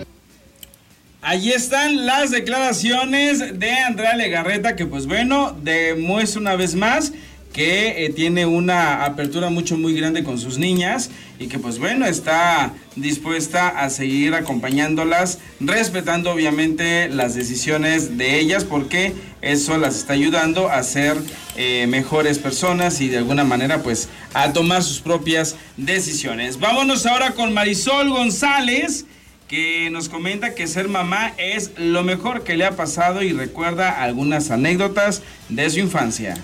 Allí 1.20 1.50
están 1.50 2.07
las 2.07 2.31
declaraciones 2.31 3.59
de 3.59 3.72
Andrea 3.72 4.14
Legarreta, 4.14 4.76
que 4.76 4.87
pues 4.87 5.07
bueno, 5.07 5.57
demuestra 5.62 6.40
una 6.40 6.54
vez 6.54 6.76
más 6.76 7.12
que 7.52 8.04
eh, 8.04 8.11
tiene 8.11 8.46
una 8.46 9.04
apertura 9.04 9.50
mucho 9.50 9.76
muy 9.76 9.94
grande 9.94 10.22
con 10.22 10.38
sus 10.38 10.59
niñas 10.59 11.11
y 11.40 11.48
que 11.48 11.59
pues 11.59 11.81
bueno, 11.81 12.07
está 12.07 12.72
dispuesta 12.94 13.66
a 13.68 13.90
seguir 13.90 14.35
acompañándolas, 14.35 15.40
respetando 15.59 16.31
obviamente 16.31 17.09
las 17.09 17.35
decisiones 17.35 18.16
de 18.16 18.38
ellas, 18.38 18.64
porque 18.64 19.12
eso 19.42 19.76
las 19.76 19.96
está 19.96 20.12
ayudando 20.12 20.70
a 20.70 20.81
ser 20.85 21.16
eh, 21.57 21.87
mejores 21.88 22.38
personas 22.38 23.00
y 23.00 23.09
de 23.09 23.18
alguna 23.18 23.42
manera 23.42 23.83
pues 23.83 24.09
a 24.35 24.52
tomar 24.52 24.85
sus 24.85 25.00
propias 25.00 25.57
decisiones. 25.76 26.61
Vámonos 26.61 27.07
ahora 27.07 27.33
con 27.33 27.52
Marisol 27.52 28.09
González 28.11 29.04
que 29.48 29.88
nos 29.90 30.08
comenta 30.08 30.54
que 30.54 30.66
ser 30.66 30.88
mamá 30.88 31.32
es 31.38 31.72
lo 31.78 32.04
mejor 32.04 32.44
que 32.44 32.56
le 32.56 32.66
ha 32.66 32.76
pasado 32.76 33.22
y 33.22 33.32
recuerda 33.32 34.02
algunas 34.02 34.50
anécdotas 34.50 35.22
de 35.48 35.70
su 35.70 35.78
infancia. 35.80 36.37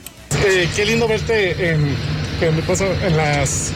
Eh, 0.46 0.68
qué 0.74 0.86
lindo 0.86 1.06
verte 1.06 1.70
en, 1.70 1.94
en 2.40 3.16
las 3.16 3.72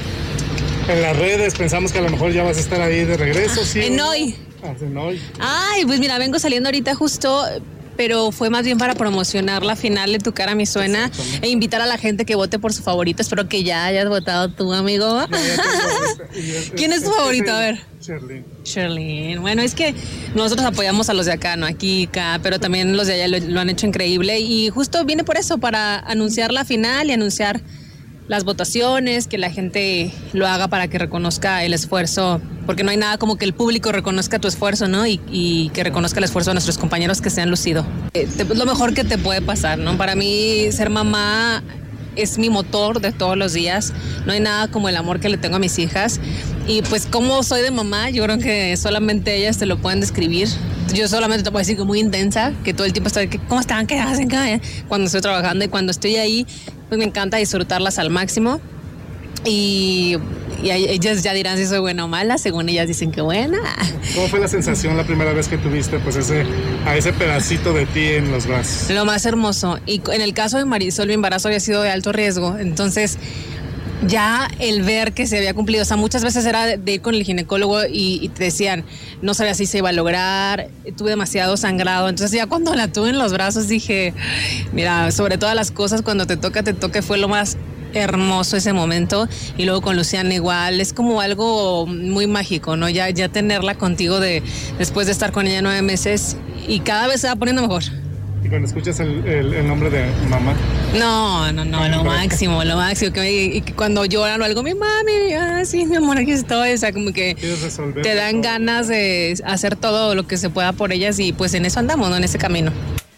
en 0.89 1.03
las 1.03 1.17
redes. 1.17 1.55
Pensamos 1.55 1.93
que 1.93 1.99
a 1.99 2.03
lo 2.03 2.11
mejor 2.11 2.33
ya 2.33 2.43
vas 2.43 2.57
a 2.57 2.61
estar 2.61 2.81
ahí 2.81 3.05
de 3.05 3.17
regreso. 3.17 3.65
¿sí? 3.65 3.81
En 3.83 4.01
hoy. 4.01 4.35
Ah, 4.63 4.75
en 4.81 4.97
hoy. 4.97 5.21
Ay, 5.39 5.85
pues 5.85 6.01
mira, 6.01 6.19
vengo 6.19 6.39
saliendo 6.39 6.69
ahorita 6.69 6.95
justo, 6.95 7.45
pero 7.99 8.31
fue 8.31 8.49
más 8.49 8.65
bien 8.65 8.79
para 8.79 8.95
promocionar 8.95 9.65
la 9.65 9.75
final 9.75 10.13
de 10.13 10.21
Tu 10.21 10.33
cara 10.33 10.55
me 10.55 10.67
suena 10.67 11.11
e 11.43 11.49
invitar 11.49 11.83
a 11.83 11.87
la 11.87 11.99
gente 11.99 12.25
que 12.25 12.37
vote 12.37 12.61
por 12.61 12.73
su 12.73 12.81
favorito. 12.81 13.21
Espero 13.23 13.49
que 13.49 13.65
ya 13.65 13.87
hayas 13.87 14.09
votado 14.09 14.51
tú, 14.51 14.73
amigo. 14.73 15.27
¿Quién 16.77 16.93
es 16.93 17.03
tu 17.03 17.11
favorito? 17.11 17.53
A 17.53 17.59
ver. 17.59 17.81
Sherlyn. 18.01 18.45
Sherlyn. 18.63 19.43
Bueno, 19.43 19.63
es 19.63 19.75
que 19.75 19.97
nosotros 20.37 20.65
apoyamos 20.65 21.11
a 21.11 21.13
los 21.13 21.27
de 21.27 21.33
acá, 21.33 21.57
¿no? 21.57 21.67
Aquí, 21.67 22.05
acá, 22.05 22.39
pero 22.41 22.61
también 22.61 22.97
los 22.97 23.09
de 23.09 23.15
allá 23.15 23.27
lo, 23.27 23.45
lo 23.45 23.61
han 23.61 23.69
hecho 23.69 23.89
increíble 23.89 24.39
y 24.39 24.71
justo 24.71 25.05
viene 25.05 25.25
por 25.25 25.37
eso, 25.37 25.59
para 25.59 25.99
anunciar 25.99 26.53
la 26.53 26.65
final 26.65 27.11
y 27.11 27.15
anunciar 27.15 27.61
las 28.29 28.45
votaciones, 28.45 29.27
que 29.27 29.39
la 29.39 29.51
gente 29.51 30.13
lo 30.33 30.47
haga 30.47 30.69
para 30.69 30.89
que 30.89 30.99
reconozca 30.99 31.65
el 31.65 31.73
esfuerzo, 31.73 32.41
porque 32.67 32.85
no 32.85 32.91
hay 32.91 32.97
nada 32.99 33.17
como 33.19 33.37
que 33.37 33.45
el 33.47 33.55
público 33.55 33.91
reconozca 33.91 34.39
tu 34.39 34.47
esfuerzo, 34.49 34.87
¿no? 34.87 35.07
Y, 35.07 35.21
y 35.31 35.71
que 35.71 35.83
reconozca 35.83 36.19
el 36.19 36.25
esfuerzo 36.25 36.51
de 36.51 36.55
nuestros 36.55 36.77
compañeros 36.79 37.21
que 37.23 37.31
se 37.31 37.41
han 37.41 37.49
lucido. 37.51 37.87
Eh, 38.15 38.29
te- 38.37 38.45
lo 38.45 38.67
mejor 38.67 38.93
que 38.95 39.03
te 39.05 39.17
puede 39.19 39.41
pasar, 39.41 39.79
¿no? 39.79 39.97
Para 39.97 40.15
mí 40.15 40.67
ser 40.73 40.91
mamá 40.91 41.63
es 42.17 42.37
mi 42.37 42.51
motor 42.51 43.01
de 43.01 43.13
todos 43.13 43.37
los 43.37 43.53
días. 43.55 43.93
No 44.27 44.33
hay 44.33 44.41
nada 44.41 44.69
como 44.69 44.89
el 44.91 44.97
amor 44.97 45.21
que 45.21 45.29
le 45.31 45.39
tengo 45.39 45.57
a 45.57 45.59
mis 45.61 45.79
hijas. 45.79 46.21
Y 46.67 46.83
pues 46.83 47.07
como 47.07 47.43
soy 47.43 47.63
de 47.63 47.71
mamá, 47.71 48.11
yo 48.11 48.25
creo 48.25 48.39
que 48.39 48.77
solamente 48.77 49.37
ellas 49.37 49.57
te 49.57 49.65
lo 49.67 49.79
pueden 49.79 50.01
describir. 50.01 50.49
Yo 50.93 51.07
solamente 51.09 51.45
te 51.45 51.51
puedo 51.51 51.61
decir 51.61 51.77
que 51.77 51.85
muy 51.85 52.01
intensa, 52.01 52.53
que 52.65 52.75
todo 52.75 52.87
el 52.87 52.93
tiempo 52.93 53.07
estoy, 53.09 53.29
¿cómo 53.49 53.61
están? 53.61 53.87
¿Qué 53.87 53.99
hacen? 54.01 54.29
¿Qué? 54.29 54.61
Cuando 54.89 55.07
estoy 55.07 55.21
trabajando 55.21 55.65
y 55.65 55.69
cuando 55.69 55.93
estoy 55.93 56.17
ahí, 56.17 56.47
pues 56.89 56.99
me 56.99 57.05
encanta 57.05 57.37
disfrutarlas 57.37 57.99
al 57.99 58.11
máximo. 58.11 58.61
Y, 59.45 60.17
y 60.63 60.71
ellas 60.71 61.23
ya 61.23 61.33
dirán 61.33 61.57
si 61.59 61.67
soy 61.67 61.79
buena 61.79 62.05
o 62.05 62.09
mala, 62.09 62.39
según 62.39 62.69
ellas 62.69 62.89
dicen 62.89 63.13
que 63.13 63.21
buena. 63.21 63.59
¿Cómo 64.15 64.29
fue 64.29 64.41
la 64.41 64.49
sensación 64.49 64.97
la 64.97 65.05
primera 65.05 65.33
vez 65.33 65.49
que 65.49 65.59
tuviste 65.59 65.99
pues 66.01 66.17
ese 66.17 66.45
a 66.85 66.97
ese 66.97 67.13
pedacito 67.13 67.73
de 67.73 67.87
ti 67.87 68.07
en 68.07 68.33
los 68.33 68.47
brazos? 68.47 68.91
Lo 68.91 69.05
más 69.05 69.25
hermoso. 69.27 69.79
Y 69.87 70.03
en 70.13 70.21
el 70.21 70.35
caso 70.35 70.59
de 70.59 70.65
Marisol, 70.65 71.07
mi 71.07 71.15
embarazo 71.15 71.49
había 71.49 71.61
sido 71.61 71.83
de 71.83 71.91
alto 71.91 72.13
riesgo. 72.13 72.57
Entonces, 72.59 73.19
ya 74.07 74.49
el 74.59 74.83
ver 74.83 75.13
que 75.13 75.27
se 75.27 75.39
había 75.39 75.55
cumplido, 75.55 75.83
o 75.83 75.85
sea, 75.85 75.97
muchas 75.97 76.23
veces 76.23 76.45
era 76.47 76.77
de, 76.77 76.93
ir 76.93 77.01
con 77.01 77.15
el 77.15 77.25
ginecólogo 77.25 77.85
y, 77.85 78.21
y 78.23 78.29
te 78.29 78.45
decían, 78.45 78.85
no 79.23 79.35
sabía 79.35 79.55
si 79.55 79.67
se 79.67 79.79
iba 79.79 79.89
a 79.89 79.93
lograr, 79.93 80.69
tuve 80.97 81.11
demasiado 81.11 81.57
sangrado. 81.57 82.09
Entonces, 82.09 82.37
ya 82.37 82.47
cuando 82.47 82.75
la 82.75 82.89
tuve 82.89 83.11
en 83.11 83.19
los 83.19 83.33
brazos 83.33 83.69
dije, 83.69 84.15
mira, 84.73 85.11
sobre 85.11 85.39
todas 85.39 85.55
las 85.55 85.71
cosas, 85.71 86.03
cuando 86.03 86.27
te 86.27 86.37
toca, 86.37 86.63
te 86.63 86.75
toca, 86.75 87.03
fue 87.03 87.19
lo 87.19 87.29
más 87.29 87.57
hermoso 87.95 88.57
ese 88.57 88.73
momento 88.73 89.29
y 89.57 89.65
luego 89.65 89.81
con 89.81 89.97
Luciana 89.97 90.35
igual 90.35 90.81
es 90.81 90.93
como 90.93 91.23
algo 91.23 91.87
muy 91.87 92.27
mágico 92.27 92.77
no 92.77 92.89
ya 92.91 93.09
ya 93.09 93.31
tenerla 93.31 93.77
contigo 93.77 94.21
de 94.21 94.43
después 94.79 95.07
de 95.07 95.13
estar 95.13 95.33
con 95.33 95.47
ella 95.47 95.63
nueve 95.63 95.81
meses 95.81 96.37
y 96.67 96.81
cada 96.81 97.07
vez 97.07 97.23
se 97.23 97.29
va 97.29 97.37
poniendo 97.37 97.63
mejor 97.63 97.85
Y 98.45 98.49
cuando 98.49 98.69
escuchas 98.69 99.01
el, 99.01 99.27
el- 99.27 99.53
el 99.53 99.67
nombre 99.67 99.91
de 99.91 100.07
mamá. 100.29 100.55
no, 100.97 101.51
no, 101.53 101.65
no, 101.65 101.89
lo 101.89 102.05
máximo, 102.05 102.63
lo 102.65 102.77
máximo. 102.77 103.13
Que, 103.13 103.21
me- 103.21 103.33
y 103.33 103.61
que 103.63 103.73
cuando 103.75 104.05
lloran 104.05 104.41
o 104.41 104.45
algo, 104.45 104.63
mi 104.63 104.75
mami, 104.75 105.33
ah, 105.39 105.65
sí, 105.65 105.85
mi 105.87 105.97
amor, 105.97 106.19
aquí 106.19 106.31
estoy. 106.33 106.73
O 106.73 106.79
sea, 106.79 106.93
como 106.93 107.13
que 107.13 107.37
te 108.03 108.15
dan 108.15 108.41
ganas 108.41 108.87
de 108.89 109.37
hacer 109.45 109.75
todo 109.77 110.15
lo 110.15 110.27
que 110.27 110.37
se 110.37 110.51
pueda 110.51 110.73
por 110.73 110.93
ellas 110.93 111.19
y 111.19 111.33
pues 111.33 111.53
en 111.55 111.65
eso 111.67 111.81
andamos, 111.81 112.09
¿no? 112.11 112.17
En 112.17 112.25
ese 112.25 112.39
camino. 112.39 112.73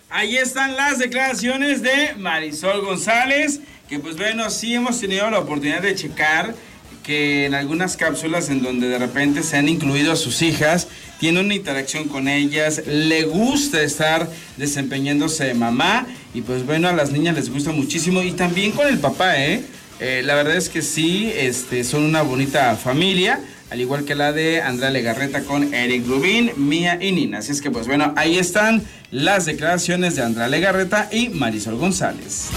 Ahí 0.09 0.37
están 0.37 0.75
las 0.77 0.99
declaraciones 0.99 1.83
de 1.83 2.15
Marisol 2.19 2.81
González, 2.85 3.61
que 3.89 3.99
pues 4.01 4.17
bueno, 4.17 4.51
sí 4.51 4.75
hemos 4.75 4.99
tenido 5.01 5.31
la 5.31 5.39
oportunidad 5.41 5.83
de 5.83 5.95
checar 5.95 6.55
que 7.03 7.47
en 7.47 7.55
algunas 7.55 7.97
cápsulas 7.97 8.49
en 8.51 8.63
donde 8.63 8.89
de 8.89 8.99
repente 8.99 9.43
se 9.43 9.57
han 9.57 9.69
incluido 9.69 10.13
a 10.13 10.17
sus 10.17 10.43
hijas, 10.43 10.89
tiene 11.19 11.41
una 11.41 11.55
interacción 11.55 12.09
con 12.09 12.29
ellas, 12.29 12.83
le 12.87 13.25
gusta 13.25 13.83
estar 13.83 14.29
desempeñándose 14.57 15.45
de 15.45 15.55
mamá 15.55 16.07
y 16.35 16.43
pues 16.43 16.65
bueno, 16.65 16.89
a 16.89 16.93
las 16.93 17.13
niñas 17.13 17.35
les 17.35 17.51
gusta 17.51 17.73
muchísimo 17.73 18.23
y 18.23 18.33
también 18.33 18.73
con 18.73 18.87
el 18.87 18.99
papá, 18.99 19.39
¿eh? 19.39 19.63
Eh, 20.01 20.23
la 20.25 20.35
verdad 20.35 20.57
es 20.57 20.71
que 20.71 20.81
sí, 20.81 21.31
este, 21.37 21.85
son 21.85 22.05
una 22.05 22.23
bonita 22.23 22.75
familia, 22.77 23.39
al 23.69 23.81
igual 23.81 24.05
que 24.05 24.15
la 24.15 24.33
de 24.33 24.63
Andrea 24.63 24.91
Legarreta 24.91 25.43
con 25.43 25.75
Eric 25.75 26.07
Rubín, 26.07 26.53
Mía 26.57 26.99
y 27.01 27.13
Nina. 27.13 27.39
Así 27.39 27.53
es 27.53 27.61
que 27.61 27.71
pues 27.71 27.87
bueno, 27.87 28.15
ahí 28.17 28.39
están 28.39 28.83
las 29.11 29.45
declaraciones 29.45 30.17
de 30.17 30.23
Andrea 30.23 30.49
Legarreta 30.49 31.09
y 31.13 31.29
Marisol 31.29 31.77
González. 31.77 32.49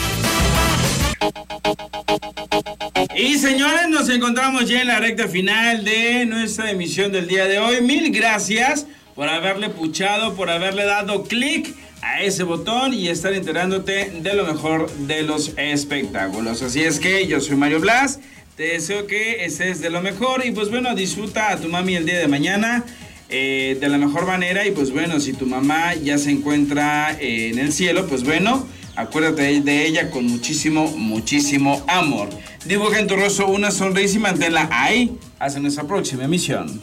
Y 3.23 3.35
este, 3.35 3.51
señores, 3.51 3.87
nos 3.89 4.09
encontramos 4.09 4.67
ya 4.67 4.81
en 4.81 4.87
la 4.87 4.99
recta 4.99 5.29
final 5.29 5.85
de 5.85 6.25
nuestra 6.25 6.69
emisión 6.71 7.13
del 7.13 7.25
día 7.25 7.45
de 7.45 7.57
hoy. 7.57 7.79
Mil 7.79 8.11
gracias 8.11 8.85
por 9.15 9.29
haberle 9.29 9.69
puchado, 9.69 10.35
por 10.35 10.49
haberle 10.49 10.83
dado 10.83 11.23
clic 11.23 11.73
a 12.01 12.21
ese 12.21 12.43
botón 12.43 12.93
y 12.93 13.07
estar 13.07 13.31
enterándote 13.31 14.11
de 14.21 14.33
lo 14.33 14.45
mejor 14.45 14.91
de 14.91 15.23
los 15.23 15.53
espectáculos. 15.55 16.61
Así 16.63 16.81
es 16.81 16.99
que 16.99 17.25
yo 17.25 17.39
soy 17.39 17.55
Mario 17.55 17.79
Blas, 17.79 18.19
te 18.57 18.63
deseo 18.63 19.07
que 19.07 19.45
estés 19.45 19.79
de 19.79 19.89
lo 19.89 20.01
mejor 20.01 20.45
y 20.45 20.51
pues 20.51 20.69
bueno, 20.69 20.93
disfruta 20.93 21.51
a 21.51 21.57
tu 21.57 21.69
mami 21.69 21.95
el 21.95 22.05
día 22.05 22.19
de 22.19 22.27
mañana. 22.27 22.83
Eh, 23.29 23.77
de 23.79 23.89
la 23.89 23.97
mejor 23.97 24.27
manera 24.27 24.67
y 24.67 24.71
pues 24.71 24.91
bueno, 24.91 25.19
si 25.19 25.33
tu 25.33 25.47
mamá 25.47 25.95
ya 25.95 26.19
se 26.19 26.29
encuentra 26.29 27.17
eh, 27.19 27.49
en 27.51 27.57
el 27.57 27.71
cielo, 27.73 28.05
pues 28.05 28.23
bueno, 28.23 28.67
acuérdate 28.95 29.61
de 29.61 29.87
ella 29.87 30.11
con 30.11 30.25
muchísimo, 30.27 30.87
muchísimo 30.97 31.83
amor. 31.87 32.29
Dibuja 32.65 32.99
en 32.99 33.07
tu 33.07 33.15
rostro 33.15 33.47
una 33.47 33.71
sonrisa 33.71 34.17
y 34.17 34.19
manténla 34.19 34.69
ahí. 34.71 35.17
Hasta 35.39 35.59
nuestra 35.59 35.83
próxima 35.83 36.23
emisión. 36.23 36.79